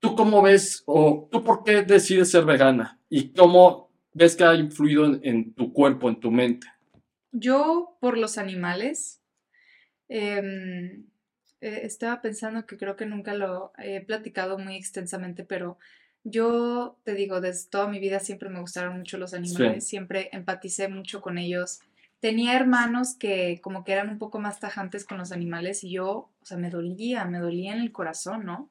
¿Tú 0.00 0.14
cómo 0.16 0.42
ves 0.42 0.82
o 0.86 1.28
tú 1.30 1.44
por 1.44 1.62
qué 1.62 1.82
decides 1.82 2.30
ser 2.30 2.44
vegana? 2.44 2.98
¿Y 3.08 3.32
cómo 3.32 3.90
ves 4.12 4.34
que 4.34 4.44
ha 4.44 4.54
influido 4.54 5.20
en, 5.22 5.52
tu 5.54 5.72
cuerpo, 5.72 6.08
en 6.08 6.18
tu 6.18 6.30
mente? 6.30 6.66
Yo 7.32 7.96
por 8.00 8.16
los 8.16 8.38
animales. 8.38 9.20
Em, 10.08 11.04
eh, 11.60 11.80
estaba 11.84 12.22
pensando 12.22 12.66
que 12.66 12.76
creo 12.76 12.96
que 12.96 13.06
nunca 13.06 13.34
lo 13.34 13.72
he 13.78 14.00
platicado 14.00 14.58
muy 14.58 14.76
extensamente, 14.76 15.44
pero 15.44 15.78
yo 16.24 16.98
te 17.04 17.14
digo, 17.14 17.40
desde 17.40 17.70
toda 17.70 17.88
mi 17.88 17.98
vida 17.98 18.20
siempre 18.20 18.48
me 18.48 18.60
gustaron 18.60 18.98
mucho 18.98 19.18
los 19.18 19.34
animales, 19.34 19.86
siempre 19.86 20.28
empaticé 20.32 20.88
mucho 20.88 21.20
con 21.20 21.38
ellos. 21.38 21.80
Tenía 22.20 22.54
hermanos 22.54 23.14
que 23.14 23.60
como 23.62 23.84
que 23.84 23.92
eran 23.92 24.10
un 24.10 24.18
poco 24.18 24.38
más 24.38 24.60
tajantes 24.60 25.04
con 25.04 25.18
los 25.18 25.32
animales 25.32 25.82
y 25.84 25.92
yo, 25.92 26.10
o 26.10 26.44
sea, 26.44 26.58
me 26.58 26.70
dolía, 26.70 27.24
me 27.24 27.38
dolía 27.38 27.72
en 27.72 27.80
el 27.80 27.92
corazón, 27.92 28.44
¿no? 28.44 28.68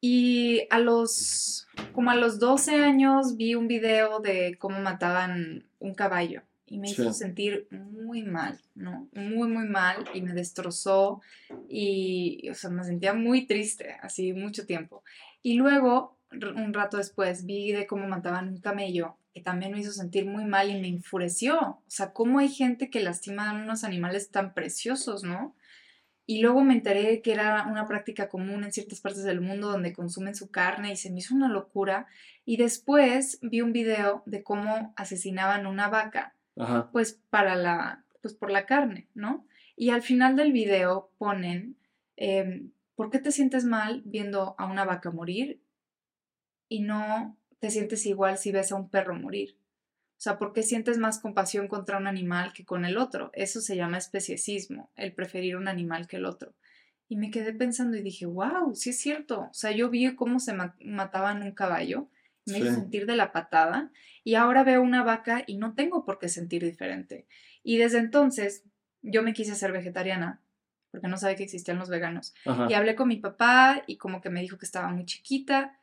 Y 0.00 0.62
a 0.70 0.78
los, 0.78 1.66
como 1.92 2.10
a 2.10 2.16
los 2.16 2.38
12 2.38 2.76
años 2.76 3.36
vi 3.36 3.54
un 3.54 3.68
video 3.68 4.20
de 4.20 4.56
cómo 4.58 4.80
mataban 4.80 5.64
un 5.80 5.94
caballo 5.94 6.42
y 6.66 6.78
me 6.78 6.90
hizo 6.90 7.12
sentir 7.12 7.66
muy 7.70 8.22
mal, 8.22 8.60
¿no? 8.74 9.08
Muy, 9.12 9.48
muy 9.48 9.66
mal 9.66 10.04
y 10.14 10.22
me 10.22 10.34
destrozó 10.34 11.20
y, 11.68 12.48
o 12.50 12.54
sea, 12.54 12.70
me 12.70 12.84
sentía 12.84 13.12
muy 13.12 13.46
triste, 13.46 13.96
así 14.02 14.32
mucho 14.32 14.66
tiempo. 14.66 15.02
Y 15.42 15.54
luego 15.54 16.17
un 16.32 16.74
rato 16.74 16.96
después 16.96 17.44
vi 17.46 17.72
de 17.72 17.86
cómo 17.86 18.06
mataban 18.06 18.48
un 18.48 18.60
camello, 18.60 19.16
que 19.32 19.40
también 19.40 19.72
me 19.72 19.80
hizo 19.80 19.92
sentir 19.92 20.26
muy 20.26 20.44
mal 20.44 20.70
y 20.70 20.80
me 20.80 20.88
enfureció. 20.88 21.58
O 21.58 21.84
sea, 21.86 22.12
cómo 22.12 22.38
hay 22.38 22.48
gente 22.48 22.90
que 22.90 23.00
lastima 23.00 23.50
a 23.50 23.54
unos 23.54 23.84
animales 23.84 24.30
tan 24.30 24.54
preciosos, 24.54 25.24
¿no? 25.24 25.54
Y 26.26 26.42
luego 26.42 26.62
me 26.62 26.74
enteré 26.74 27.22
que 27.22 27.32
era 27.32 27.66
una 27.70 27.86
práctica 27.86 28.28
común 28.28 28.62
en 28.62 28.70
ciertas 28.70 29.00
partes 29.00 29.24
del 29.24 29.40
mundo 29.40 29.70
donde 29.70 29.94
consumen 29.94 30.34
su 30.34 30.50
carne 30.50 30.92
y 30.92 30.96
se 30.96 31.10
me 31.10 31.20
hizo 31.20 31.34
una 31.34 31.48
locura. 31.48 32.06
Y 32.44 32.58
después 32.58 33.38
vi 33.40 33.62
un 33.62 33.72
video 33.72 34.22
de 34.26 34.42
cómo 34.42 34.92
asesinaban 34.96 35.66
una 35.66 35.88
vaca, 35.88 36.34
pues 36.92 37.18
para 37.30 37.56
la, 37.56 38.04
pues 38.20 38.34
por 38.34 38.50
la 38.50 38.66
carne, 38.66 39.08
¿no? 39.14 39.46
Y 39.74 39.88
al 39.88 40.02
final 40.02 40.36
del 40.36 40.52
video 40.52 41.10
ponen, 41.16 41.78
em, 42.16 42.72
¿por 42.94 43.10
qué 43.10 43.20
te 43.20 43.32
sientes 43.32 43.64
mal 43.64 44.02
viendo 44.04 44.54
a 44.58 44.66
una 44.66 44.84
vaca 44.84 45.10
morir? 45.10 45.62
Y 46.68 46.80
no 46.80 47.36
te 47.58 47.70
sientes 47.70 48.06
igual 48.06 48.38
si 48.38 48.52
ves 48.52 48.72
a 48.72 48.76
un 48.76 48.88
perro 48.88 49.14
morir. 49.14 49.56
O 50.18 50.20
sea, 50.20 50.36
¿por 50.36 50.52
qué 50.52 50.64
sientes 50.64 50.98
más 50.98 51.20
compasión 51.20 51.68
contra 51.68 51.96
un 51.96 52.08
animal 52.08 52.52
que 52.52 52.64
con 52.64 52.84
el 52.84 52.98
otro? 52.98 53.30
Eso 53.34 53.60
se 53.60 53.76
llama 53.76 53.98
especiecismo, 53.98 54.90
el 54.96 55.12
preferir 55.12 55.56
un 55.56 55.68
animal 55.68 56.08
que 56.08 56.16
el 56.16 56.24
otro. 56.24 56.54
Y 57.08 57.16
me 57.16 57.30
quedé 57.30 57.52
pensando 57.52 57.96
y 57.96 58.02
dije, 58.02 58.26
wow, 58.26 58.74
sí 58.74 58.90
es 58.90 58.98
cierto. 58.98 59.42
O 59.42 59.54
sea, 59.54 59.70
yo 59.70 59.88
vi 59.90 60.14
cómo 60.16 60.40
se 60.40 60.54
mataban 60.54 61.42
un 61.42 61.52
caballo, 61.52 62.08
me 62.46 62.58
hizo 62.58 62.74
sentir 62.74 63.06
de 63.06 63.14
la 63.14 63.30
patada, 63.30 63.92
y 64.24 64.34
ahora 64.34 64.64
veo 64.64 64.82
una 64.82 65.04
vaca 65.04 65.44
y 65.46 65.56
no 65.56 65.74
tengo 65.74 66.04
por 66.04 66.18
qué 66.18 66.28
sentir 66.28 66.64
diferente. 66.64 67.26
Y 67.62 67.76
desde 67.76 67.98
entonces 67.98 68.64
yo 69.02 69.22
me 69.22 69.34
quise 69.34 69.52
hacer 69.52 69.70
vegetariana, 69.70 70.40
porque 70.90 71.06
no 71.06 71.16
sabía 71.16 71.36
que 71.36 71.44
existían 71.44 71.78
los 71.78 71.90
veganos. 71.90 72.34
Y 72.68 72.74
hablé 72.74 72.96
con 72.96 73.06
mi 73.06 73.18
papá 73.18 73.84
y 73.86 73.98
como 73.98 74.20
que 74.20 74.30
me 74.30 74.40
dijo 74.40 74.58
que 74.58 74.66
estaba 74.66 74.88
muy 74.88 75.04
chiquita 75.04 75.77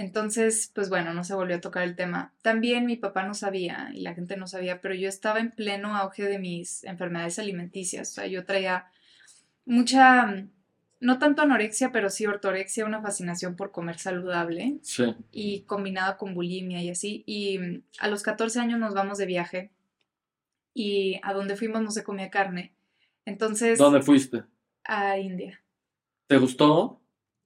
entonces, 0.00 0.72
pues 0.74 0.88
bueno, 0.88 1.12
no 1.12 1.24
se 1.24 1.34
volvió 1.34 1.56
a 1.56 1.60
tocar 1.60 1.82
el 1.82 1.94
tema. 1.94 2.32
También 2.40 2.86
mi 2.86 2.96
papá 2.96 3.22
no 3.24 3.34
sabía 3.34 3.90
y 3.92 4.00
la 4.00 4.14
gente 4.14 4.38
no 4.38 4.46
sabía, 4.46 4.80
pero 4.80 4.94
yo 4.94 5.10
estaba 5.10 5.40
en 5.40 5.50
pleno 5.50 5.94
auge 5.94 6.24
de 6.24 6.38
mis 6.38 6.84
enfermedades 6.84 7.38
alimenticias. 7.38 8.10
O 8.10 8.14
sea, 8.14 8.26
yo 8.26 8.46
traía 8.46 8.86
mucha, 9.66 10.46
no 11.00 11.18
tanto 11.18 11.42
anorexia, 11.42 11.92
pero 11.92 12.08
sí 12.08 12.24
ortorexia, 12.24 12.86
una 12.86 13.02
fascinación 13.02 13.56
por 13.56 13.72
comer 13.72 13.98
saludable. 13.98 14.78
Sí. 14.80 15.14
Y 15.32 15.64
combinada 15.64 16.16
con 16.16 16.32
bulimia 16.32 16.82
y 16.82 16.88
así. 16.88 17.22
Y 17.26 17.60
a 17.98 18.08
los 18.08 18.22
14 18.22 18.58
años 18.58 18.80
nos 18.80 18.94
vamos 18.94 19.18
de 19.18 19.26
viaje 19.26 19.70
y 20.72 21.20
a 21.22 21.34
donde 21.34 21.56
fuimos 21.56 21.82
no 21.82 21.90
se 21.90 22.04
comía 22.04 22.30
carne. 22.30 22.72
Entonces... 23.26 23.78
¿Dónde 23.78 24.00
fuiste? 24.00 24.44
A 24.84 25.18
India. 25.18 25.60
¿Te 26.26 26.38
gustó? 26.38 26.99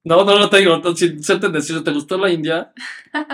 No, 0.04 0.22
no, 0.22 0.38
no 0.38 0.50
te 0.50 0.58
digo, 0.58 0.80
sin 0.94 1.22
serte 1.22 1.48
decir, 1.48 1.82
¿te 1.82 1.90
gustó 1.90 2.18
la 2.18 2.30
India? 2.30 2.72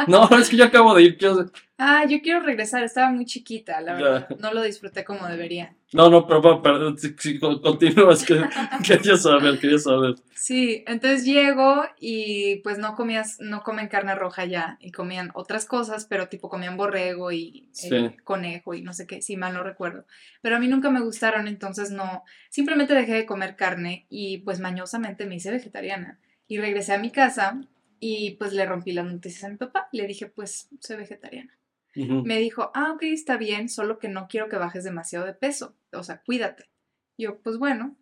No, 0.06 0.28
es 0.38 0.48
que 0.48 0.56
yo 0.56 0.64
acabo 0.64 0.94
de 0.94 1.02
ir. 1.02 1.18
Quiero... 1.18 1.50
Ah, 1.78 2.04
yo 2.06 2.20
quiero 2.22 2.40
regresar, 2.40 2.84
estaba 2.84 3.10
muy 3.10 3.24
chiquita, 3.24 3.80
la 3.80 3.94
verdad. 3.94 4.28
No 4.38 4.52
lo 4.52 4.62
disfruté 4.62 5.02
como 5.02 5.26
debería. 5.26 5.74
No, 5.92 6.08
no, 6.08 6.26
pero, 6.28 6.62
pero, 6.62 6.96
si, 6.96 7.40
continúas, 7.40 8.24
que, 8.24 8.40
quería 8.86 9.16
saber, 9.16 9.58
quería 9.58 9.78
saber. 9.78 10.14
Sí, 10.34 10.84
entonces 10.86 11.24
llego 11.24 11.82
y 11.98 12.56
pues 12.56 12.78
no 12.78 12.94
comías, 12.94 13.38
no 13.40 13.64
comen 13.64 13.88
carne 13.88 14.14
roja 14.14 14.44
ya, 14.44 14.78
y 14.80 14.92
comían 14.92 15.30
otras 15.34 15.64
cosas, 15.64 16.04
pero 16.04 16.28
tipo 16.28 16.48
comían 16.48 16.76
borrego 16.76 17.32
y 17.32 17.68
eh, 17.90 18.16
conejo 18.22 18.74
y 18.74 18.82
no 18.82 18.92
sé 18.92 19.08
qué, 19.08 19.22
si 19.22 19.36
mal 19.36 19.54
no 19.54 19.64
recuerdo. 19.64 20.04
Pero 20.42 20.54
a 20.54 20.60
mí 20.60 20.68
nunca 20.68 20.90
me 20.90 21.00
gustaron, 21.00 21.48
entonces 21.48 21.90
no, 21.90 22.22
simplemente 22.50 22.94
dejé 22.94 23.14
de 23.14 23.26
comer 23.26 23.56
carne 23.56 24.06
y 24.08 24.38
pues 24.38 24.60
mañosamente 24.60 25.26
me 25.26 25.34
hice 25.34 25.50
vegetariana. 25.50 26.20
Y 26.50 26.58
regresé 26.58 26.94
a 26.94 26.98
mi 26.98 27.12
casa 27.12 27.60
y 28.00 28.32
pues 28.32 28.52
le 28.52 28.66
rompí 28.66 28.90
las 28.90 29.06
noticias 29.06 29.44
a 29.44 29.50
mi 29.50 29.56
papá. 29.56 29.88
Le 29.92 30.04
dije, 30.08 30.26
pues 30.26 30.68
soy 30.80 30.96
vegetariana. 30.96 31.56
Me 31.94 32.38
dijo, 32.38 32.72
ah, 32.74 32.90
ok, 32.92 33.04
está 33.04 33.36
bien, 33.36 33.68
solo 33.68 34.00
que 34.00 34.08
no 34.08 34.26
quiero 34.26 34.48
que 34.48 34.56
bajes 34.56 34.82
demasiado 34.82 35.26
de 35.26 35.32
peso. 35.32 35.76
O 35.92 36.02
sea, 36.02 36.22
cuídate. 36.26 36.68
Yo, 37.16 37.38
pues 37.38 37.56
bueno, 37.56 37.96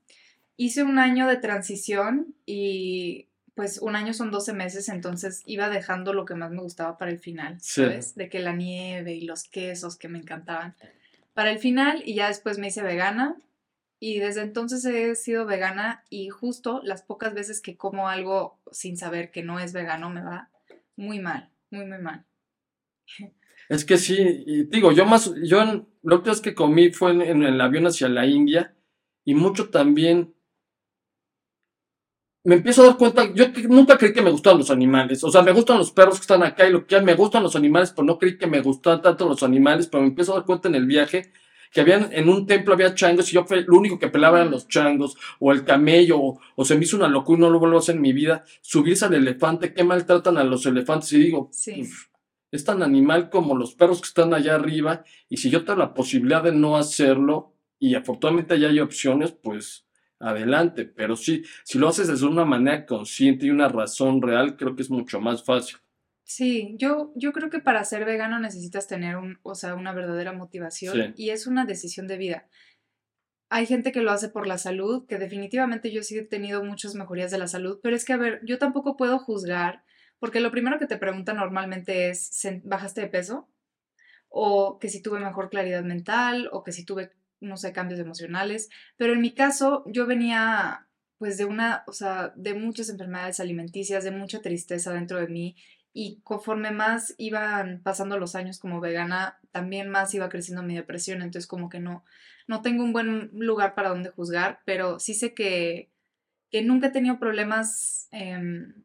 hice 0.57 0.83
un 0.83 0.99
año 0.99 1.27
de 1.27 1.37
transición 1.37 2.35
y 2.47 3.29
pues 3.55 3.83
un 3.83 3.97
año 3.97 4.15
son 4.15 4.31
12 4.31 4.55
meses, 4.55 4.89
entonces 4.89 5.43
iba 5.45 5.69
dejando 5.69 6.15
lo 6.15 6.25
que 6.25 6.35
más 6.35 6.51
me 6.51 6.63
gustaba 6.63 6.97
para 6.97 7.11
el 7.11 7.19
final, 7.19 7.59
¿sabes? 7.61 8.15
De 8.15 8.31
que 8.31 8.39
la 8.39 8.55
nieve 8.55 9.13
y 9.13 9.27
los 9.27 9.45
quesos 9.45 9.99
que 9.99 10.09
me 10.09 10.21
encantaban. 10.21 10.75
Para 11.35 11.51
el 11.51 11.59
final 11.59 12.03
y 12.07 12.15
ya 12.15 12.29
después 12.29 12.57
me 12.57 12.69
hice 12.69 12.83
vegana 12.83 13.37
y 14.01 14.19
desde 14.21 14.43
entonces 14.43 14.85
he 14.85 15.15
sido 15.17 15.45
vegana 15.45 16.05
y 16.09 16.29
justo 16.29 16.81
las 16.85 17.03
pocas 17.03 17.35
veces 17.35 17.61
que 17.61 17.77
como 17.77 18.09
algo 18.09 18.61
sin 18.71 18.97
saber 18.97 19.31
que 19.31 19.43
no 19.43 19.59
es 19.59 19.73
vegano 19.73 20.09
me 20.11 20.23
va 20.23 20.51
muy 20.97 21.19
mal, 21.19 21.51
muy, 21.71 21.87
muy 21.87 21.99
mal. 21.99 22.25
Es 23.69 23.85
que 23.85 23.99
sí, 23.99 24.17
y 24.47 24.65
digo, 24.65 24.93
yo 24.93 25.05
más, 25.05 25.33
yo 25.45 25.87
lo 26.03 26.23
es 26.25 26.41
que 26.41 26.55
comí 26.55 26.91
fue 26.91 27.11
en, 27.11 27.43
el 27.43 27.61
avión 27.61 27.87
hacia 27.87 28.09
la 28.09 28.27
India 28.27 28.75
y 29.25 29.35
mucho 29.35 29.69
también 29.69 30.35
me 32.45 32.55
empiezo 32.55 32.83
a 32.83 32.87
dar 32.87 32.97
cuenta, 32.97 33.31
yo 33.35 33.47
nunca 33.69 33.99
creí 33.99 34.13
que 34.15 34.23
me 34.23 34.31
gustaban 34.31 34.59
los 34.59 34.71
animales, 34.71 35.23
o 35.23 35.31
sea, 35.31 35.43
me 35.43 35.53
gustan 35.53 35.77
los 35.77 35.91
perros 35.91 36.15
que 36.15 36.23
están 36.23 36.43
acá 36.43 36.67
y 36.67 36.73
lo 36.73 36.87
que 36.87 37.01
me 37.03 37.15
gustan 37.15 37.43
los 37.43 37.57
animales, 37.57 37.91
pero 37.91 38.07
no 38.07 38.19
creí 38.19 38.39
que 38.39 38.47
me 38.47 38.61
gustaban 38.61 39.03
tanto 39.03 39.29
los 39.29 39.43
animales, 39.43 39.87
pero 39.87 40.03
me 40.03 40.09
empiezo 40.09 40.33
a 40.33 40.37
dar 40.37 40.47
cuenta 40.47 40.69
en 40.69 40.77
el 40.77 40.87
viaje 40.87 41.33
que 41.73 41.81
habían, 41.81 42.11
en 42.13 42.29
un 42.29 42.47
templo 42.47 42.75
había 42.75 42.95
changos 42.95 43.31
y 43.31 43.35
yo 43.35 43.45
fue, 43.45 43.63
lo 43.63 43.77
único 43.77 43.99
que 43.99 44.09
pelaba 44.09 44.39
eran 44.39 44.51
los 44.51 44.69
changos, 44.69 45.17
o 45.39 45.53
el 45.53 45.65
camello, 45.65 46.19
o, 46.57 46.65
se 46.65 46.77
me 46.77 46.85
hizo 46.85 46.97
una 46.97 47.09
locura 47.09 47.39
y 47.39 47.41
no 47.43 47.51
lo 47.51 47.59
vuelvo 47.59 47.77
a 47.77 47.81
hacer 47.81 47.97
en 47.97 48.03
mi 48.03 48.13
vida, 48.13 48.45
subirse 48.61 49.05
al 49.05 49.15
elefante, 49.15 49.73
qué 49.73 49.85
maltratan 49.85 50.39
a 50.39 50.45
los 50.45 50.67
elefantes, 50.67 51.13
y 51.13 51.19
digo, 51.19 51.51
es 52.51 52.65
tan 52.65 52.83
animal 52.83 53.31
como 53.31 53.57
los 53.57 53.75
perros 53.75 54.01
que 54.01 54.09
están 54.09 54.33
allá 54.35 54.55
arriba, 54.55 55.05
y 55.29 55.37
si 55.37 55.51
yo 55.51 55.65
tengo 55.65 55.79
la 55.79 55.95
posibilidad 55.95 56.43
de 56.43 56.53
no 56.53 56.77
hacerlo, 56.77 57.55
y 57.79 57.95
afortunadamente 57.95 58.59
ya 58.59 58.69
hay 58.69 58.81
opciones, 58.81 59.33
pues 59.33 59.85
adelante, 60.21 60.85
pero 60.85 61.17
sí, 61.17 61.45
si 61.65 61.79
lo 61.79 61.89
haces 61.89 62.21
de 62.21 62.27
una 62.27 62.45
manera 62.45 62.87
consciente 62.87 63.47
y 63.47 63.51
una 63.51 63.69
razón 63.69 64.21
real, 64.21 64.57
creo 64.57 64.75
que 64.75 64.83
es 64.83 64.91
mucho 64.91 65.21
más 65.21 65.45
fácil. 65.45 65.79
Sí, 66.29 66.75
yo, 66.77 67.11
yo 67.17 67.33
creo 67.33 67.49
que 67.49 67.59
para 67.59 67.83
ser 67.85 68.05
vegano 68.05 68.39
necesitas 68.39 68.87
tener 68.87 69.17
un, 69.17 69.39
o 69.43 69.55
sea, 69.55 69.75
una 69.75 69.95
verdadera 69.95 70.35
motivación 70.35 71.15
y 71.17 71.31
es 71.31 71.47
una 71.47 71.65
decisión 71.65 72.07
de 72.07 72.19
vida. 72.19 72.49
Hay 73.49 73.65
gente 73.65 73.93
que 73.93 74.03
lo 74.03 74.11
hace 74.11 74.29
por 74.29 74.47
la 74.47 74.59
salud, 74.59 75.07
que 75.07 75.17
definitivamente 75.17 75.91
yo 75.91 76.03
sí 76.03 76.19
he 76.19 76.23
tenido 76.23 76.63
muchas 76.63 76.95
mejorías 76.95 77.31
de 77.31 77.39
la 77.39 77.47
salud, 77.47 77.81
pero 77.83 77.97
es 77.97 78.05
que, 78.05 78.13
a 78.13 78.19
ver, 78.19 78.43
yo 78.45 78.59
tampoco 78.59 78.95
puedo 78.95 79.19
juzgar, 79.19 79.85
porque 80.19 80.41
lo 80.41 80.51
primero 80.51 80.79
que 80.79 80.87
te 80.87 80.99
preguntan 80.99 81.39
normalmente 81.39 82.11
es, 82.11 82.31
¿bajaste 82.63 83.01
de 83.01 83.09
peso? 83.09 83.49
O 84.29 84.79
que 84.79 84.91
si 84.91 85.01
tuve 85.01 85.21
mejor 85.21 85.49
claridad 85.49 85.83
mental, 85.83 86.51
o 86.53 86.63
que 86.63 86.73
si 86.73 86.85
tuve 86.85 87.11
no 87.41 87.57
sé, 87.57 87.73
cambios 87.73 88.01
emocionales, 88.01 88.69
pero 88.99 89.15
en 89.15 89.23
mi 89.23 89.33
caso 89.33 89.83
yo 89.87 90.07
venía 90.07 90.89
pues 91.17 91.39
de 91.39 91.47
una, 91.47 91.85
o 91.87 91.93
sea, 91.93 92.33
de 92.37 92.53
muchas 92.53 92.91
enfermedades 92.91 93.41
alimenticias, 93.41 94.05
de 94.05 94.11
mucha 94.11 94.43
tristeza 94.43 94.93
dentro 94.93 95.19
de 95.19 95.29
mí 95.29 95.57
y 96.01 96.21
conforme 96.23 96.71
más 96.71 97.17
iban 97.19 97.81
pasando 97.83 98.21
los 98.21 98.37
años 98.37 98.61
como 98.61 98.81
vegana, 98.81 99.41
también 99.51 99.89
más 99.89 100.15
iba 100.15 100.29
creciendo 100.29 100.63
mi 100.63 100.77
depresión, 100.77 101.23
entonces 101.23 101.49
como 101.49 101.69
que 101.69 101.81
no, 101.81 102.05
no 102.47 102.63
tengo 102.63 102.85
un 102.85 102.93
buen 102.93 103.31
lugar 103.33 103.75
para 103.75 103.89
donde 103.89 104.11
juzgar, 104.11 104.61
pero 104.65 105.01
sí 105.01 105.13
sé 105.13 105.35
que, 105.35 105.91
que 106.53 106.63
nunca 106.63 106.87
he 106.87 106.91
tenido 106.93 107.19
problemas 107.19 108.07
em, 108.13 108.85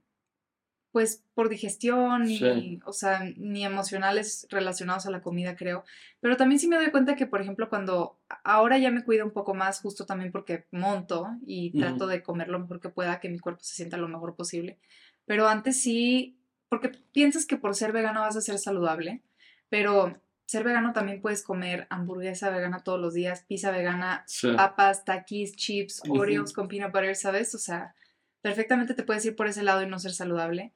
pues 0.91 1.23
por 1.35 1.49
digestión, 1.49 2.23
ni, 2.23 2.79
o 2.83 2.93
sea, 2.93 3.23
ni 3.37 3.63
emocionales 3.63 4.47
relacionados 4.49 5.05
a 5.05 5.11
la 5.11 5.21
comida, 5.21 5.55
creo. 5.55 5.83
Pero 6.19 6.35
también 6.35 6.57
sí 6.57 6.67
me 6.67 6.77
doy 6.77 6.89
cuenta 6.89 7.15
que, 7.15 7.27
por 7.27 7.41
ejemplo, 7.41 7.69
cuando 7.69 8.17
ahora 8.43 8.79
ya 8.79 8.89
me 8.89 9.03
cuido 9.03 9.23
un 9.23 9.33
poco 9.33 9.53
más, 9.53 9.81
justo 9.81 10.07
también 10.07 10.31
porque 10.31 10.65
monto 10.71 11.27
y 11.45 11.77
trato 11.77 12.07
de 12.07 12.23
comer 12.23 12.47
lo 12.47 12.57
mejor 12.57 12.79
que 12.79 12.89
pueda, 12.89 13.19
que 13.19 13.29
mi 13.29 13.37
cuerpo 13.37 13.63
se 13.63 13.75
sienta 13.75 13.97
lo 13.97 14.07
mejor 14.07 14.35
posible. 14.35 14.79
Pero 15.25 15.47
antes 15.47 15.79
sí, 15.79 16.39
porque 16.73 16.89
piensas 17.11 17.45
que 17.45 17.55
por 17.55 17.75
ser 17.75 17.91
vegano 17.91 18.21
vas 18.21 18.35
a 18.35 18.41
ser 18.41 18.57
saludable, 18.57 19.21
pero 19.69 20.19
ser 20.47 20.63
vegano 20.63 20.91
también 20.91 21.21
puedes 21.21 21.43
comer 21.43 21.85
hamburguesa 21.91 22.49
vegana 22.49 22.83
todos 22.83 22.99
los 22.99 23.13
días, 23.13 23.45
pizza 23.47 23.69
vegana, 23.69 24.25
papas, 24.57 25.05
taquis, 25.05 25.55
chips, 25.55 26.01
Oreos 26.09 26.51
con 26.51 26.67
peanut 26.67 26.91
butter, 26.91 27.15
¿sabes? 27.15 27.53
O 27.53 27.59
sea, 27.59 27.93
perfectamente 28.41 28.95
te 28.95 29.03
puedes 29.03 29.23
ir 29.23 29.35
por 29.35 29.45
ese 29.45 29.61
lado 29.61 29.83
y 29.83 29.87
no 29.87 29.99
ser 29.99 30.13
saludable. 30.13 30.73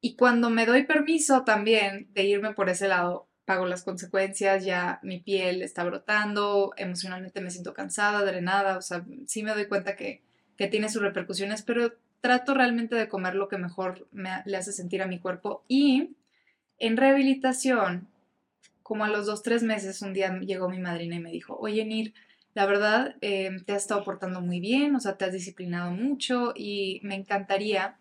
Y 0.00 0.14
cuando 0.14 0.48
me 0.48 0.64
doy 0.64 0.84
permiso 0.84 1.42
también 1.42 2.06
de 2.12 2.22
irme 2.22 2.54
por 2.54 2.68
ese 2.68 2.86
lado, 2.86 3.28
pago 3.44 3.66
las 3.66 3.82
consecuencias, 3.82 4.64
ya 4.64 5.00
mi 5.02 5.18
piel 5.18 5.60
está 5.60 5.82
brotando, 5.82 6.72
emocionalmente 6.76 7.40
me 7.40 7.50
siento 7.50 7.74
cansada, 7.74 8.24
drenada, 8.24 8.78
o 8.78 8.82
sea, 8.82 9.04
sí 9.26 9.42
me 9.42 9.54
doy 9.54 9.66
cuenta 9.66 9.96
que, 9.96 10.22
que 10.56 10.68
tiene 10.68 10.88
sus 10.88 11.02
repercusiones, 11.02 11.62
pero 11.62 11.94
trato 12.22 12.54
realmente 12.54 12.94
de 12.94 13.08
comer 13.08 13.34
lo 13.34 13.48
que 13.48 13.58
mejor 13.58 14.08
me, 14.12 14.30
le 14.46 14.56
hace 14.56 14.72
sentir 14.72 15.02
a 15.02 15.06
mi 15.06 15.18
cuerpo. 15.18 15.64
Y 15.68 16.16
en 16.78 16.96
rehabilitación, 16.96 18.08
como 18.82 19.04
a 19.04 19.08
los 19.08 19.26
dos, 19.26 19.42
tres 19.42 19.62
meses, 19.62 20.00
un 20.00 20.14
día 20.14 20.34
llegó 20.40 20.70
mi 20.70 20.78
madrina 20.78 21.16
y 21.16 21.20
me 21.20 21.30
dijo, 21.30 21.56
oye, 21.58 21.84
Nir, 21.84 22.14
la 22.54 22.64
verdad, 22.64 23.16
eh, 23.20 23.50
te 23.66 23.72
has 23.74 23.82
estado 23.82 24.04
portando 24.04 24.40
muy 24.40 24.60
bien, 24.60 24.96
o 24.96 25.00
sea, 25.00 25.18
te 25.18 25.26
has 25.26 25.32
disciplinado 25.32 25.90
mucho 25.90 26.54
y 26.56 27.00
me 27.02 27.14
encantaría 27.14 27.98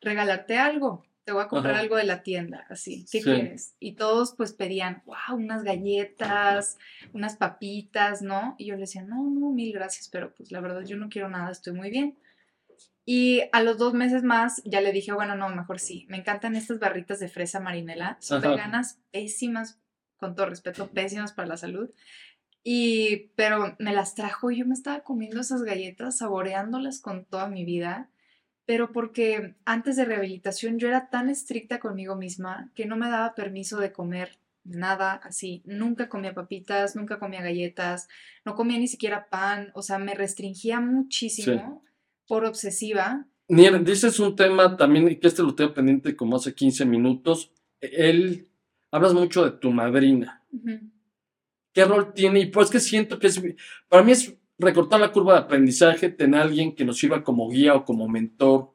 regalarte 0.00 0.58
algo 0.58 1.04
te 1.24 1.32
voy 1.32 1.42
a 1.42 1.48
comprar 1.48 1.76
algo 1.76 1.96
de 1.96 2.04
la 2.04 2.22
tienda, 2.22 2.66
así, 2.68 3.06
¿qué 3.10 3.20
quieres? 3.20 3.76
Y 3.78 3.92
todos 3.92 4.34
pues 4.36 4.52
pedían, 4.52 5.02
wow, 5.06 5.36
unas 5.36 5.62
galletas, 5.62 6.78
unas 7.12 7.36
papitas, 7.36 8.22
¿no? 8.22 8.56
Y 8.58 8.66
yo 8.66 8.74
le 8.74 8.80
decía, 8.80 9.02
no, 9.02 9.22
no, 9.22 9.50
mil 9.50 9.72
gracias, 9.72 10.08
pero 10.08 10.34
pues 10.34 10.50
la 10.50 10.60
verdad 10.60 10.82
yo 10.82 10.96
no 10.96 11.08
quiero 11.08 11.28
nada, 11.28 11.52
estoy 11.52 11.74
muy 11.74 11.90
bien. 11.90 12.18
Y 13.04 13.42
a 13.52 13.62
los 13.62 13.78
dos 13.78 13.94
meses 13.94 14.22
más 14.22 14.62
ya 14.64 14.80
le 14.80 14.92
dije, 14.92 15.12
bueno, 15.12 15.34
no, 15.34 15.48
mejor 15.48 15.80
sí, 15.80 16.06
me 16.08 16.18
encantan 16.18 16.54
estas 16.54 16.78
barritas 16.78 17.18
de 17.18 17.28
fresa 17.28 17.58
marinela, 17.58 18.16
son 18.20 18.40
veganas, 18.40 19.00
pésimas, 19.10 19.80
con 20.16 20.36
todo 20.36 20.46
respeto, 20.46 20.88
pésimas 20.90 21.32
para 21.32 21.48
la 21.48 21.56
salud. 21.56 21.90
Y, 22.62 23.32
pero 23.34 23.74
me 23.80 23.92
las 23.92 24.14
trajo 24.14 24.52
y 24.52 24.58
yo 24.58 24.66
me 24.66 24.74
estaba 24.74 25.00
comiendo 25.00 25.40
esas 25.40 25.62
galletas, 25.62 26.18
saboreándolas 26.18 27.00
con 27.00 27.24
toda 27.24 27.48
mi 27.48 27.64
vida 27.64 28.08
pero 28.64 28.92
porque 28.92 29.54
antes 29.64 29.96
de 29.96 30.04
rehabilitación 30.04 30.78
yo 30.78 30.88
era 30.88 31.10
tan 31.10 31.28
estricta 31.28 31.80
conmigo 31.80 32.16
misma 32.16 32.70
que 32.74 32.86
no 32.86 32.96
me 32.96 33.08
daba 33.08 33.34
permiso 33.34 33.78
de 33.78 33.92
comer 33.92 34.38
nada 34.64 35.14
así. 35.24 35.62
Nunca 35.64 36.08
comía 36.08 36.34
papitas, 36.34 36.94
nunca 36.94 37.18
comía 37.18 37.42
galletas, 37.42 38.08
no 38.44 38.54
comía 38.54 38.78
ni 38.78 38.86
siquiera 38.86 39.28
pan, 39.28 39.72
o 39.74 39.82
sea, 39.82 39.98
me 39.98 40.14
restringía 40.14 40.80
muchísimo 40.80 41.82
por 42.26 42.44
obsesiva. 42.44 43.26
Nier, 43.48 43.82
dices 43.84 44.18
un 44.20 44.34
tema 44.36 44.76
también, 44.76 45.18
que 45.20 45.28
este 45.28 45.42
lo 45.42 45.54
tengo 45.54 45.74
pendiente 45.74 46.16
como 46.16 46.36
hace 46.36 46.54
15 46.54 46.84
minutos. 46.86 47.50
Él, 47.80 48.48
hablas 48.90 49.14
mucho 49.14 49.44
de 49.44 49.50
tu 49.52 49.70
madrina. 49.70 50.42
¿Qué 51.72 51.84
rol 51.84 52.12
tiene? 52.14 52.40
Y 52.40 52.46
pues 52.46 52.70
que 52.70 52.80
siento 52.80 53.18
que 53.18 53.26
es, 53.26 53.42
para 53.88 54.02
mí 54.02 54.12
es 54.12 54.36
recortar 54.58 55.00
la 55.00 55.12
curva 55.12 55.34
de 55.34 55.40
aprendizaje, 55.40 56.10
tener 56.10 56.40
a 56.40 56.44
alguien 56.44 56.74
que 56.74 56.84
nos 56.84 56.98
sirva 56.98 57.24
como 57.24 57.48
guía 57.50 57.74
o 57.74 57.84
como 57.84 58.08
mentor. 58.08 58.70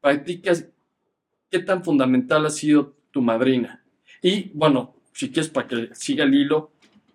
Para 0.00 0.22
ti, 0.22 0.42
¿qué, 0.42 1.58
tan 1.60 1.84
fundamental 1.84 2.44
ha 2.46 2.50
sido 2.50 2.96
tu 3.10 3.22
madrina? 3.22 3.84
Y 4.22 4.50
bueno, 4.54 4.94
si 5.12 5.30
quieres 5.30 5.50
para 5.50 5.68
que 5.68 5.90
siga 5.94 6.24
el 6.24 6.34
hilo, 6.34 6.72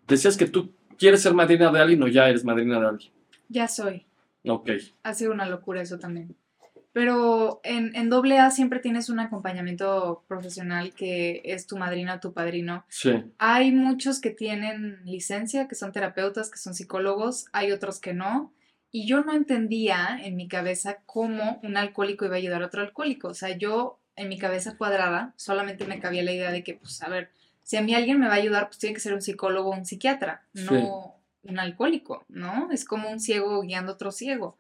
decías 0.08 0.38
que 0.38 0.48
tú 0.48 0.72
quieres 0.98 1.22
ser 1.22 1.34
madrina 1.34 1.72
de 1.72 1.80
alguien 1.80 2.04
o 2.04 2.08
ya 2.08 2.30
eres 2.30 2.44
madrina 2.44 2.80
de 2.80 2.88
alguien. 2.88 3.12
Ya 3.50 3.68
soy. 3.68 4.06
Ok. 4.48 4.70
Ha 5.04 5.14
sido 5.14 5.32
una 5.32 5.46
locura 5.46 5.82
eso 5.82 6.00
también. 6.00 6.36
Pero 6.96 7.60
en, 7.66 7.94
en 7.94 8.10
AA 8.14 8.52
siempre 8.52 8.80
tienes 8.80 9.10
un 9.10 9.20
acompañamiento 9.20 10.24
profesional 10.30 10.94
que 10.94 11.42
es 11.44 11.68
tu 11.68 11.76
madrina 11.76 12.16
o 12.16 12.20
tu 12.22 12.32
padrino. 12.32 12.86
Sí. 12.88 13.12
Hay 13.38 13.74
muchos 13.74 14.22
que 14.22 14.30
tienen 14.30 15.02
licencia, 15.04 15.68
que 15.68 15.76
son 15.76 15.92
terapeutas, 15.92 16.50
que 16.50 16.58
son 16.58 16.74
psicólogos, 16.74 17.48
hay 17.52 17.74
otros 17.74 18.00
que 18.00 18.14
no. 18.14 18.54
Y 18.92 19.08
yo 19.08 19.26
no 19.26 19.34
entendía 19.34 20.18
en 20.24 20.38
mi 20.38 20.48
cabeza 20.48 21.00
cómo 21.06 21.60
un 21.64 21.76
alcohólico 21.76 22.24
iba 22.24 22.36
a 22.36 22.38
ayudar 22.38 22.64
a 22.64 22.68
otro 22.68 22.82
alcohólico. 22.82 23.28
O 23.28 23.34
sea, 23.34 23.58
yo 23.58 24.00
en 24.16 24.30
mi 24.30 24.38
cabeza 24.38 24.78
cuadrada 24.78 25.34
solamente 25.36 25.86
me 25.86 26.00
cabía 26.00 26.24
la 26.24 26.32
idea 26.32 26.52
de 26.52 26.64
que, 26.64 26.76
pues, 26.76 27.02
a 27.02 27.10
ver, 27.10 27.30
si 27.62 27.76
a 27.76 27.82
mí 27.82 27.94
alguien 27.94 28.22
me 28.22 28.28
va 28.28 28.36
a 28.36 28.38
ayudar, 28.38 28.68
pues 28.68 28.80
tiene 28.80 28.94
que 28.94 29.02
ser 29.02 29.14
un 29.14 29.22
psicólogo 29.22 29.72
o 29.72 29.76
un 29.76 29.86
psiquiatra, 29.86 30.46
no 30.54 31.16
un 31.48 31.60
alcohólico, 31.60 32.26
¿no? 32.28 32.72
Es 32.72 32.86
como 32.86 33.10
un 33.10 33.20
ciego 33.20 33.62
guiando 33.62 33.92
a 33.92 33.96
otro 33.96 34.12
ciego. 34.12 34.58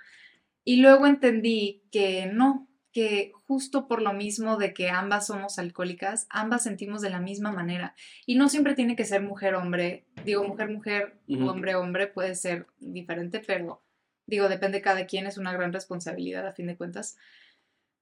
Y 0.63 0.77
luego 0.77 1.05
entendí 1.05 1.83
que 1.91 2.25
no, 2.25 2.67
que 2.91 3.31
justo 3.45 3.87
por 3.87 4.01
lo 4.01 4.13
mismo 4.13 4.57
de 4.57 4.73
que 4.73 4.89
ambas 4.89 5.27
somos 5.27 5.59
alcohólicas, 5.59 6.27
ambas 6.29 6.63
sentimos 6.63 7.01
de 7.01 7.09
la 7.09 7.19
misma 7.19 7.51
manera. 7.51 7.93
Y 8.25 8.35
no 8.35 8.49
siempre 8.49 8.73
tiene 8.73 8.95
que 8.95 9.05
ser 9.05 9.21
mujer-hombre, 9.21 10.05
digo 10.23 10.43
mujer-mujer, 10.43 11.19
hombre-hombre, 11.27 12.07
puede 12.07 12.35
ser 12.35 12.67
diferente, 12.79 13.41
pero 13.45 13.83
digo, 14.27 14.49
depende 14.49 14.77
de 14.77 14.83
cada 14.83 15.05
quien, 15.05 15.27
es 15.27 15.37
una 15.37 15.53
gran 15.53 15.73
responsabilidad 15.73 16.47
a 16.47 16.53
fin 16.53 16.67
de 16.67 16.77
cuentas. 16.77 17.17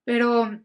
Pero 0.05 0.59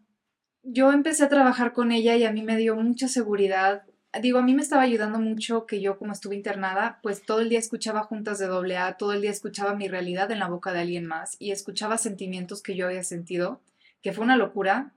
yo 0.62 0.92
empecé 0.92 1.24
a 1.24 1.28
trabajar 1.28 1.72
con 1.72 1.90
ella 1.90 2.16
y 2.16 2.24
a 2.24 2.32
mí 2.32 2.42
me 2.42 2.56
dio 2.56 2.76
mucha 2.76 3.08
seguridad 3.08 3.84
digo, 4.22 4.38
a 4.38 4.42
mí 4.42 4.54
me 4.54 4.62
estaba 4.62 4.82
ayudando 4.82 5.18
mucho 5.18 5.66
que 5.66 5.80
yo 5.80 5.98
como 5.98 6.12
estuve 6.12 6.36
internada, 6.36 6.98
pues 7.02 7.22
todo 7.22 7.40
el 7.40 7.48
día 7.48 7.58
escuchaba 7.58 8.02
juntas 8.02 8.38
de 8.38 8.46
doble 8.46 8.76
A, 8.76 8.96
todo 8.96 9.12
el 9.12 9.20
día 9.20 9.30
escuchaba 9.30 9.74
mi 9.74 9.88
realidad 9.88 10.30
en 10.30 10.38
la 10.38 10.48
boca 10.48 10.72
de 10.72 10.80
alguien 10.80 11.06
más 11.06 11.36
y 11.38 11.50
escuchaba 11.50 11.98
sentimientos 11.98 12.62
que 12.62 12.74
yo 12.74 12.86
había 12.86 13.04
sentido, 13.04 13.60
que 14.02 14.12
fue 14.12 14.24
una 14.24 14.36
locura. 14.36 14.92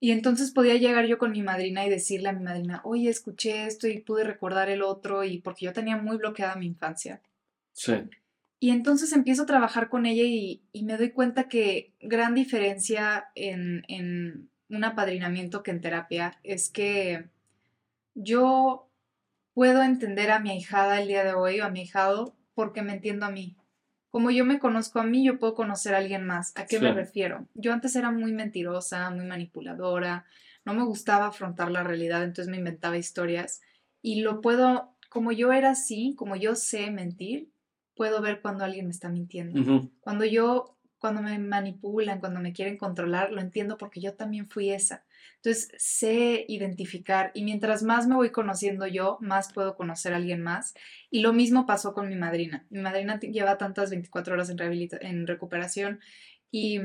Y 0.00 0.12
entonces 0.12 0.52
podía 0.52 0.76
llegar 0.76 1.06
yo 1.06 1.18
con 1.18 1.32
mi 1.32 1.42
madrina 1.42 1.84
y 1.84 1.90
decirle 1.90 2.28
a 2.28 2.32
mi 2.32 2.44
madrina, 2.44 2.80
oye, 2.84 3.10
escuché 3.10 3.66
esto 3.66 3.88
y 3.88 4.00
pude 4.00 4.24
recordar 4.24 4.70
el 4.70 4.82
otro 4.82 5.24
y 5.24 5.38
porque 5.38 5.66
yo 5.66 5.72
tenía 5.72 5.96
muy 5.96 6.16
bloqueada 6.16 6.54
mi 6.56 6.66
infancia. 6.66 7.20
Sí. 7.72 7.94
Y 8.60 8.70
entonces 8.70 9.12
empiezo 9.12 9.42
a 9.42 9.46
trabajar 9.46 9.88
con 9.88 10.06
ella 10.06 10.22
y, 10.22 10.62
me 10.82 10.96
doy 10.96 11.10
cuenta 11.10 11.48
que 11.48 11.92
gran 12.00 12.34
diferencia 12.34 13.28
en, 13.34 13.84
en 13.88 14.48
un 14.68 14.84
apadrinamiento 14.84 15.62
que 15.62 15.72
en 15.72 15.80
terapia 15.80 16.38
es 16.42 16.70
que 16.70 17.28
yo 18.20 18.90
puedo 19.54 19.82
entender 19.82 20.30
a 20.30 20.40
mi 20.40 20.50
ahijada 20.50 21.00
el 21.00 21.08
día 21.08 21.24
de 21.24 21.34
hoy 21.34 21.60
o 21.60 21.64
a 21.64 21.70
mi 21.70 21.80
ahijado 21.80 22.34
porque 22.54 22.82
me 22.82 22.92
entiendo 22.94 23.26
a 23.26 23.30
mí. 23.30 23.56
como 24.10 24.30
yo 24.30 24.44
me 24.44 24.58
conozco 24.58 24.98
a 25.00 25.04
mí, 25.04 25.24
yo 25.24 25.38
puedo 25.38 25.54
conocer 25.54 25.94
a 25.94 25.98
alguien 25.98 26.24
más. 26.24 26.52
¿A 26.56 26.66
qué 26.66 26.80
me 26.80 26.92
refiero? 26.92 27.46
Yo 27.54 27.72
antes 27.72 27.94
era 27.94 28.10
muy 28.10 28.32
mentirosa, 28.32 29.10
muy 29.10 29.26
manipuladora, 29.26 30.24
no 30.64 30.74
me 30.74 30.82
gustaba 30.82 31.26
afrontar 31.26 31.70
la 31.70 31.84
realidad, 31.84 32.24
entonces 32.24 32.50
me 32.50 32.56
inventaba 32.56 32.96
historias 32.96 33.60
y 34.02 34.22
lo 34.22 34.40
puedo, 34.40 34.96
como 35.10 35.30
yo 35.30 35.52
era 35.52 35.70
así, 35.70 36.14
como 36.16 36.36
yo 36.36 36.54
sé 36.56 36.90
mentir, 36.90 37.50
puedo 37.94 38.20
ver 38.22 38.40
cuando 38.40 38.64
alguien 38.64 38.86
me 38.86 38.92
está 38.92 39.08
mintiendo. 39.08 39.90
Cuando 40.00 40.24
yo, 40.24 40.76
cuando 40.98 41.20
me 41.22 41.38
manipulan, 41.38 42.18
cuando 42.18 42.40
me 42.40 42.52
quieren 42.52 42.78
controlar, 42.78 43.30
lo 43.30 43.40
entiendo 43.40 43.76
porque 43.76 44.00
yo 44.00 44.14
también 44.14 44.48
fui 44.48 44.70
esa. 44.70 45.04
Entonces 45.36 45.70
sé 45.76 46.44
identificar 46.48 47.30
y 47.34 47.44
mientras 47.44 47.82
más 47.82 48.06
me 48.06 48.14
voy 48.14 48.30
conociendo 48.30 48.86
yo, 48.86 49.18
más 49.20 49.52
puedo 49.52 49.76
conocer 49.76 50.12
a 50.12 50.16
alguien 50.16 50.42
más. 50.42 50.74
Y 51.10 51.20
lo 51.20 51.32
mismo 51.32 51.66
pasó 51.66 51.94
con 51.94 52.08
mi 52.08 52.16
madrina. 52.16 52.66
Mi 52.70 52.80
madrina 52.80 53.18
lleva 53.20 53.58
tantas 53.58 53.90
24 53.90 54.34
horas 54.34 54.50
en, 54.50 54.58
en 55.00 55.26
recuperación 55.26 56.00
y 56.50 56.80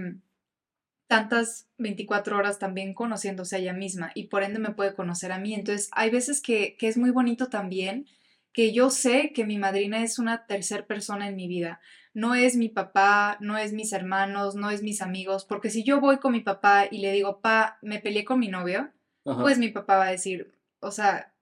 tantas 1.07 1.67
24 1.77 2.37
horas 2.37 2.59
también 2.59 2.93
conociéndose 2.93 3.55
a 3.55 3.59
ella 3.59 3.73
misma 3.73 4.11
y 4.15 4.27
por 4.27 4.43
ende 4.43 4.59
me 4.59 4.73
puede 4.73 4.95
conocer 4.95 5.31
a 5.31 5.39
mí. 5.39 5.53
Entonces 5.53 5.89
hay 5.91 6.09
veces 6.09 6.41
que, 6.41 6.75
que 6.77 6.87
es 6.87 6.97
muy 6.97 7.11
bonito 7.11 7.49
también 7.49 8.07
que 8.53 8.71
yo 8.71 8.89
sé 8.89 9.31
que 9.33 9.45
mi 9.45 9.57
madrina 9.57 10.03
es 10.03 10.19
una 10.19 10.45
tercera 10.45 10.85
persona 10.85 11.27
en 11.27 11.35
mi 11.35 11.47
vida. 11.47 11.81
No 12.13 12.35
es 12.35 12.55
mi 12.55 12.69
papá, 12.69 13.37
no 13.39 13.57
es 13.57 13.73
mis 13.73 13.91
hermanos, 13.91 14.55
no 14.55 14.69
es 14.69 14.83
mis 14.83 15.01
amigos, 15.01 15.45
porque 15.45 15.69
si 15.69 15.83
yo 15.83 15.99
voy 15.99 16.17
con 16.17 16.31
mi 16.31 16.41
papá 16.41 16.85
y 16.89 16.99
le 16.99 17.11
digo, 17.11 17.39
pa, 17.41 17.79
me 17.81 17.99
peleé 17.99 18.23
con 18.23 18.39
mi 18.39 18.47
novio, 18.49 18.91
pues 19.23 19.57
mi 19.57 19.69
papá 19.69 19.97
va 19.97 20.05
a 20.07 20.11
decir, 20.11 20.53
o 20.79 20.91
sea, 20.91 21.33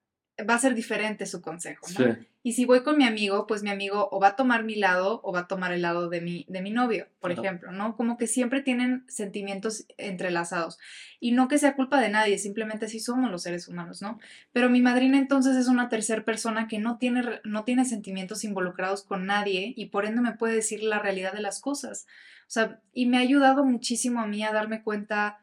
va 0.49 0.53
a 0.55 0.60
ser 0.60 0.73
diferente 0.75 1.25
su 1.25 1.41
consejo, 1.41 1.88
¿no? 1.99 2.15
Y 2.43 2.54
si 2.54 2.65
voy 2.65 2.82
con 2.82 2.97
mi 2.97 3.06
amigo, 3.06 3.45
pues 3.45 3.62
mi 3.62 3.69
amigo 3.69 4.10
o 4.12 4.19
va 4.19 4.30
a 4.30 4.36
tomar 4.36 4.63
mi 4.63 4.75
lado 4.75 5.21
o 5.23 5.32
va 5.32 5.41
a 5.41 5.47
tomar 5.47 5.73
el 5.73 5.84
lado 5.84 6.10
de 6.10 6.21
mi, 6.21 6.45
de 6.49 6.62
mi 6.62 6.71
novio, 6.71 7.08
por 7.19 7.32
ejemplo, 7.32 7.71
¿no? 7.71 7.95
Como 7.95 8.17
que 8.17 8.25
siempre 8.25 8.63
tienen 8.63 9.04
sentimientos 9.08 9.86
entrelazados. 9.97 10.80
Y 11.19 11.34
no 11.34 11.47
que 11.47 11.60
sea 11.60 11.75
culpa 11.75 12.01
de 12.01 12.10
nadie, 12.10 12.39
simplemente 12.39 12.86
así 12.86 12.99
somos 12.99 13.30
los 13.30 13.43
seres 13.43 13.67
humanos, 13.67 14.01
¿no? 14.01 14.19
Pero 14.54 14.69
mi 14.69 14.82
madrina 14.82 15.19
entonces 15.19 15.56
es 15.56 15.67
una 15.67 15.88
tercera 15.88 16.25
persona 16.25 16.67
que 16.67 16.80
no 16.80 16.97
tiene, 16.97 17.41
no 17.43 17.63
tiene 17.63 17.86
sentimientos 17.86 18.43
involucrados 18.43 19.04
con 19.04 19.27
nadie 19.27 19.73
y 19.77 19.88
por 19.88 20.06
ende 20.06 20.21
me 20.21 20.34
puede 20.34 20.56
decir 20.56 20.82
la 20.82 20.97
realidad 20.97 21.34
de 21.34 21.41
las 21.41 21.62
cosas. 21.62 22.08
O 22.47 22.54
sea, 22.54 22.82
y 22.91 23.06
me 23.06 23.17
ha 23.17 23.21
ayudado 23.21 23.63
muchísimo 23.63 24.19
a 24.19 24.25
mí 24.25 24.43
a 24.43 24.51
darme 24.51 24.82
cuenta 24.82 25.41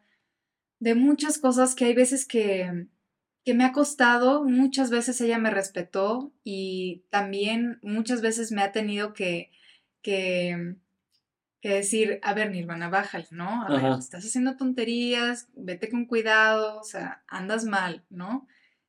de 0.80 0.96
muchas 0.96 1.38
cosas 1.38 1.74
que 1.76 1.84
hay 1.84 1.94
veces 1.94 2.26
que 2.26 2.88
que 3.48 3.54
me 3.54 3.64
ha 3.64 3.72
costado, 3.72 4.44
muchas 4.44 4.90
veces 4.90 5.18
ella 5.22 5.38
me 5.38 5.48
respetó 5.48 6.34
y 6.44 7.04
también 7.08 7.78
muchas 7.80 8.20
veces 8.20 8.52
me 8.52 8.61
ha 8.61 8.72
tenido 8.72 9.14
que, 9.14 9.50
que, 10.02 10.74
decir, 11.62 12.20
a 12.22 12.34
ver, 12.34 12.50
Nirvana, 12.50 12.90
bájale, 12.90 13.26
¿no? 13.30 13.64
A 13.64 13.70
ver, 13.70 13.98
estás 13.98 14.26
haciendo 14.26 14.58
tonterías, 14.58 15.48
vete 15.54 15.88
con 15.88 16.04
cuidado, 16.04 16.78
o 16.78 16.84
sea, 16.84 17.22
andas 17.26 17.64
mal, 17.64 18.04
¿no? 18.11 18.46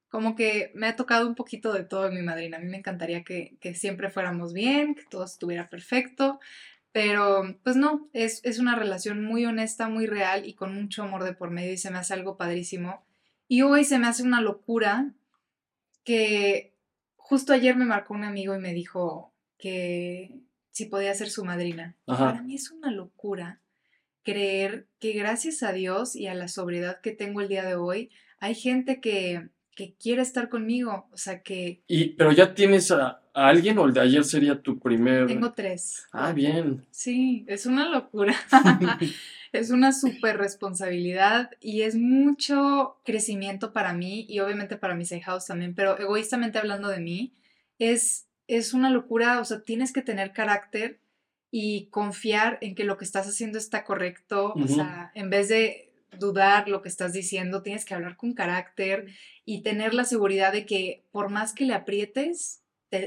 Como 0.09 0.35
que 0.35 0.73
me 0.75 0.87
ha 0.87 0.97
tocado 0.97 1.25
un 1.25 1.35
poquito 1.35 1.71
de 1.71 1.85
todo 1.85 2.09
en 2.09 2.15
mi 2.15 2.21
madrina. 2.21 2.57
A 2.57 2.59
mí 2.59 2.67
me 2.67 2.79
encantaría 2.79 3.23
que, 3.23 3.55
que 3.61 3.73
siempre 3.75 4.09
fuéramos 4.09 4.51
bien, 4.51 4.93
que 4.93 5.05
todo 5.09 5.23
estuviera 5.23 5.69
perfecto, 5.69 6.41
pero 6.91 7.57
pues 7.63 7.77
no, 7.77 8.09
es, 8.11 8.41
es 8.43 8.59
una 8.59 8.75
relación 8.75 9.23
muy 9.23 9.45
honesta, 9.45 9.87
muy 9.87 10.05
real 10.05 10.45
y 10.45 10.53
con 10.53 10.75
mucho 10.75 11.03
amor 11.03 11.23
de 11.23 11.31
por 11.31 11.49
medio 11.49 11.71
y 11.71 11.77
se 11.77 11.91
me 11.91 11.99
hace 11.99 12.13
algo 12.13 12.35
padrísimo 12.35 13.05
y 13.49 13.63
hoy 13.63 13.83
se 13.83 13.97
me 13.99 14.07
hace 14.07 14.23
una 14.23 14.39
locura 14.39 15.11
que 16.05 16.75
justo 17.17 17.51
ayer 17.51 17.75
me 17.75 17.83
marcó 17.83 18.13
un 18.13 18.23
amigo 18.23 18.55
y 18.55 18.59
me 18.59 18.73
dijo 18.73 19.33
que 19.57 20.39
si 20.71 20.85
podía 20.85 21.13
ser 21.15 21.29
su 21.31 21.43
madrina. 21.43 21.97
Para 22.05 22.43
mí 22.43 22.55
es 22.55 22.71
una 22.71 22.91
locura 22.91 23.59
creer 24.23 24.87
que 24.99 25.13
gracias 25.13 25.63
a 25.63 25.73
Dios 25.73 26.15
y 26.15 26.27
a 26.27 26.35
la 26.35 26.47
sobriedad 26.47 27.01
que 27.01 27.11
tengo 27.11 27.41
el 27.41 27.47
día 27.47 27.65
de 27.65 27.75
hoy, 27.75 28.11
hay 28.37 28.53
gente 28.53 29.01
que, 29.01 29.49
que 29.75 29.95
quiere 29.95 30.21
estar 30.21 30.49
conmigo. 30.49 31.09
O 31.11 31.17
sea 31.17 31.41
que... 31.41 31.81
Y, 31.87 32.09
pero 32.09 32.31
ya 32.31 32.53
tienes 32.53 32.91
a, 32.91 33.21
alguien 33.47 33.77
o 33.77 33.85
el 33.85 33.93
de 33.93 34.01
ayer 34.01 34.23
sería 34.23 34.61
tu 34.61 34.79
primer... 34.79 35.27
Tengo 35.27 35.53
tres. 35.53 36.07
Ah, 36.11 36.33
bien. 36.33 36.85
Sí, 36.91 37.45
es 37.47 37.65
una 37.65 37.87
locura. 37.89 38.35
es 39.51 39.71
una 39.71 39.91
súper 39.93 40.37
responsabilidad 40.37 41.51
y 41.59 41.81
es 41.81 41.95
mucho 41.95 42.97
crecimiento 43.03 43.73
para 43.73 43.93
mí 43.93 44.25
y 44.29 44.39
obviamente 44.39 44.77
para 44.77 44.95
mis 44.95 45.11
hijados 45.11 45.45
también, 45.45 45.73
pero 45.73 45.97
egoístamente 45.97 46.59
hablando 46.59 46.89
de 46.89 46.99
mí, 46.99 47.33
es, 47.79 48.27
es 48.47 48.73
una 48.73 48.89
locura, 48.89 49.39
o 49.39 49.45
sea, 49.45 49.61
tienes 49.61 49.93
que 49.93 50.01
tener 50.01 50.33
carácter 50.33 50.99
y 51.51 51.87
confiar 51.87 52.59
en 52.61 52.75
que 52.75 52.83
lo 52.83 52.97
que 52.97 53.05
estás 53.05 53.27
haciendo 53.27 53.57
está 53.57 53.83
correcto, 53.83 54.53
o 54.53 54.67
sea, 54.67 55.11
en 55.15 55.29
vez 55.29 55.49
de 55.49 55.91
dudar 56.17 56.67
lo 56.67 56.81
que 56.81 56.89
estás 56.89 57.13
diciendo, 57.13 57.63
tienes 57.63 57.85
que 57.85 57.95
hablar 57.95 58.17
con 58.17 58.33
carácter 58.33 59.07
y 59.45 59.61
tener 59.61 59.93
la 59.93 60.03
seguridad 60.03 60.51
de 60.51 60.65
que 60.65 61.03
por 61.11 61.29
más 61.29 61.53
que 61.53 61.65
le 61.65 61.73
aprietes, 61.73 62.61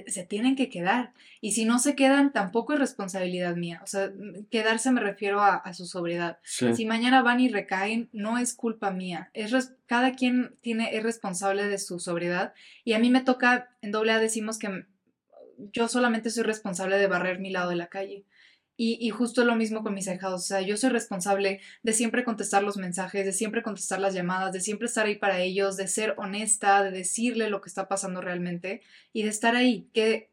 se 0.06 0.24
tienen 0.24 0.56
que 0.56 0.68
quedar. 0.68 1.12
Y 1.40 1.52
si 1.52 1.64
no 1.64 1.78
se 1.78 1.94
quedan, 1.94 2.32
tampoco 2.32 2.72
es 2.72 2.78
responsabilidad 2.78 3.56
mía. 3.56 3.80
O 3.82 3.86
sea, 3.86 4.12
quedarse 4.50 4.90
me 4.92 5.00
refiero 5.00 5.42
a, 5.42 5.72
su 5.74 5.86
sobriedad. 5.86 6.38
Si 6.42 6.86
mañana 6.86 7.22
van 7.22 7.40
y 7.40 7.48
recaen, 7.48 8.08
no 8.12 8.38
es 8.38 8.54
culpa 8.54 8.90
mía. 8.90 9.30
Es 9.34 9.74
cada 9.86 10.12
quien 10.12 10.54
tiene, 10.60 10.96
es 10.96 11.02
responsable 11.02 11.66
de 11.66 11.78
su 11.78 11.98
sobriedad. 11.98 12.54
Y 12.84 12.92
a 12.92 12.98
mí 12.98 13.10
me 13.10 13.22
toca, 13.22 13.70
en 13.80 13.90
doble 13.90 14.12
A 14.12 14.18
decimos 14.18 14.58
que 14.58 14.86
yo 15.72 15.88
solamente 15.88 16.30
soy 16.30 16.44
responsable 16.44 16.98
de 16.98 17.06
barrer 17.06 17.38
mi 17.38 17.50
lado 17.50 17.70
de 17.70 17.76
la 17.76 17.88
calle. 17.88 18.24
Y, 18.76 19.11
justo 19.11 19.44
lo 19.44 19.54
mismo 19.54 19.85
con 19.85 19.94
mis 19.94 20.08
hijados. 20.08 20.42
O 20.42 20.44
sea, 20.44 20.61
yo 20.61 20.76
soy 20.76 20.90
responsable 20.90 21.61
de 21.85 21.92
siempre 21.92 22.24
contestar 22.24 22.64
los 22.64 22.76
mensajes, 22.76 23.24
de 23.24 23.32
siempre 23.32 23.62
contestar 23.62 24.00
las 24.00 24.12
llamadas, 24.12 24.52
de 24.52 24.61
siempre 24.61 24.87
estar 24.87 25.06
ahí 25.06 25.14
para 25.14 25.40
ellos, 25.40 25.76
de 25.76 25.87
ser 25.87 26.14
honesta, 26.16 26.82
de 26.82 26.90
decirle 26.90 27.48
lo 27.48 27.61
que 27.61 27.68
está 27.68 27.87
pasando 27.87 28.20
realmente 28.20 28.82
y 29.12 29.22
de 29.22 29.28
estar 29.28 29.54
ahí. 29.54 29.88
Que 29.92 30.30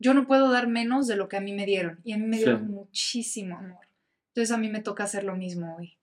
yo 0.00 0.14
no 0.14 0.26
puedo 0.26 0.50
dar 0.50 0.66
menos 0.66 1.06
de 1.06 1.14
lo 1.14 1.28
que 1.28 1.36
a 1.36 1.40
mí 1.40 1.52
me 1.52 1.64
dieron. 1.64 2.00
Y 2.02 2.12
a 2.12 2.18
mí 2.18 2.26
me 2.26 2.38
dieron 2.38 2.68
muchísimo 2.68 3.56
amor. 3.56 3.86
Entonces 4.30 4.50
a 4.50 4.58
mí 4.58 4.68
me 4.68 4.80
toca 4.80 5.04
hacer 5.04 5.22
lo 5.22 5.36
mismo 5.36 5.76
hoy. 5.76 5.96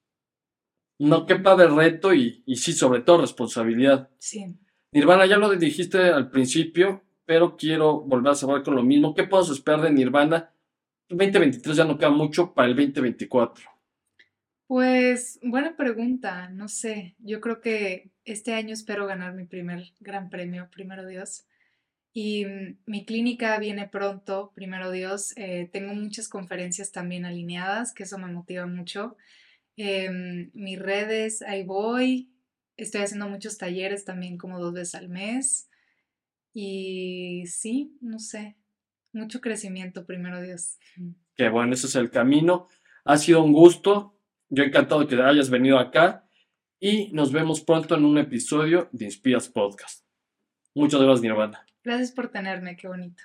No, 0.99 1.25
qué 1.25 1.35
padre 1.35 1.67
reto 1.67 2.13
y, 2.13 2.43
y 2.45 2.55
sí, 2.57 2.71
sobre 2.71 3.01
todo 3.01 3.21
responsabilidad. 3.21 4.09
Sí. 4.19 4.55
Nirvana, 4.91 5.25
ya 5.25 5.37
lo 5.37 5.49
dijiste 5.55 5.97
al 6.09 6.29
principio, 6.29 7.03
pero 7.25 7.57
quiero 7.57 8.01
volver 8.01 8.31
a 8.31 8.35
saber 8.35 8.63
con 8.63 8.75
lo 8.75 8.83
mismo. 8.83 9.13
¿Qué 9.13 9.23
puedo 9.23 9.51
esperar 9.51 9.81
de 9.81 9.91
Nirvana? 9.91 10.51
2023 11.09 11.75
ya 11.75 11.85
no 11.85 11.97
queda 11.97 12.11
mucho 12.11 12.53
para 12.53 12.67
el 12.67 12.75
2024. 12.75 13.79
Pues 14.67 15.39
buena 15.41 15.75
pregunta, 15.75 16.49
no 16.49 16.67
sé. 16.67 17.15
Yo 17.17 17.41
creo 17.41 17.59
que 17.59 18.11
este 18.23 18.53
año 18.53 18.73
espero 18.73 19.07
ganar 19.07 19.33
mi 19.33 19.45
primer 19.45 19.93
gran 19.99 20.29
premio, 20.29 20.69
primero 20.69 21.07
Dios. 21.07 21.47
Y 22.13 22.45
mm, 22.45 22.77
mi 22.85 23.03
clínica 23.05 23.57
viene 23.57 23.87
pronto, 23.87 24.51
primero 24.53 24.91
Dios. 24.91 25.33
Eh, 25.37 25.69
tengo 25.73 25.95
muchas 25.95 26.29
conferencias 26.29 26.91
también 26.91 27.25
alineadas, 27.25 27.93
que 27.93 28.03
eso 28.03 28.19
me 28.19 28.31
motiva 28.31 28.67
mucho. 28.67 29.17
Em, 29.75 30.51
mis 30.53 30.77
redes, 30.77 31.41
ahí 31.41 31.63
voy. 31.63 32.29
Estoy 32.77 33.01
haciendo 33.01 33.27
muchos 33.27 33.57
talleres 33.57 34.05
también 34.05 34.37
como 34.37 34.59
dos 34.59 34.73
veces 34.73 34.93
al 34.93 35.09
mes. 35.09 35.69
Y 36.53 37.45
sí, 37.47 37.97
no 38.01 38.19
sé, 38.19 38.55
mucho 39.13 39.41
crecimiento, 39.41 40.05
primero 40.05 40.41
Dios. 40.41 40.77
Que 41.35 41.49
bueno, 41.49 41.73
ese 41.73 41.87
es 41.87 41.95
el 41.95 42.09
camino. 42.09 42.67
Ha 43.05 43.17
sido 43.17 43.43
un 43.43 43.53
gusto. 43.53 44.15
Yo 44.49 44.63
encantado 44.63 45.01
de 45.01 45.07
que 45.07 45.21
hayas 45.21 45.49
venido 45.49 45.77
acá 45.77 46.27
y 46.79 47.11
nos 47.11 47.31
vemos 47.31 47.61
pronto 47.61 47.95
en 47.95 48.05
un 48.05 48.17
episodio 48.17 48.89
de 48.91 49.05
Inspiras 49.05 49.49
Podcast. 49.49 50.05
Muchas 50.73 51.01
gracias, 51.01 51.21
Nirvana. 51.21 51.65
Gracias 51.83 52.11
por 52.11 52.29
tenerme, 52.29 52.75
qué 52.75 52.87
bonito. 52.87 53.23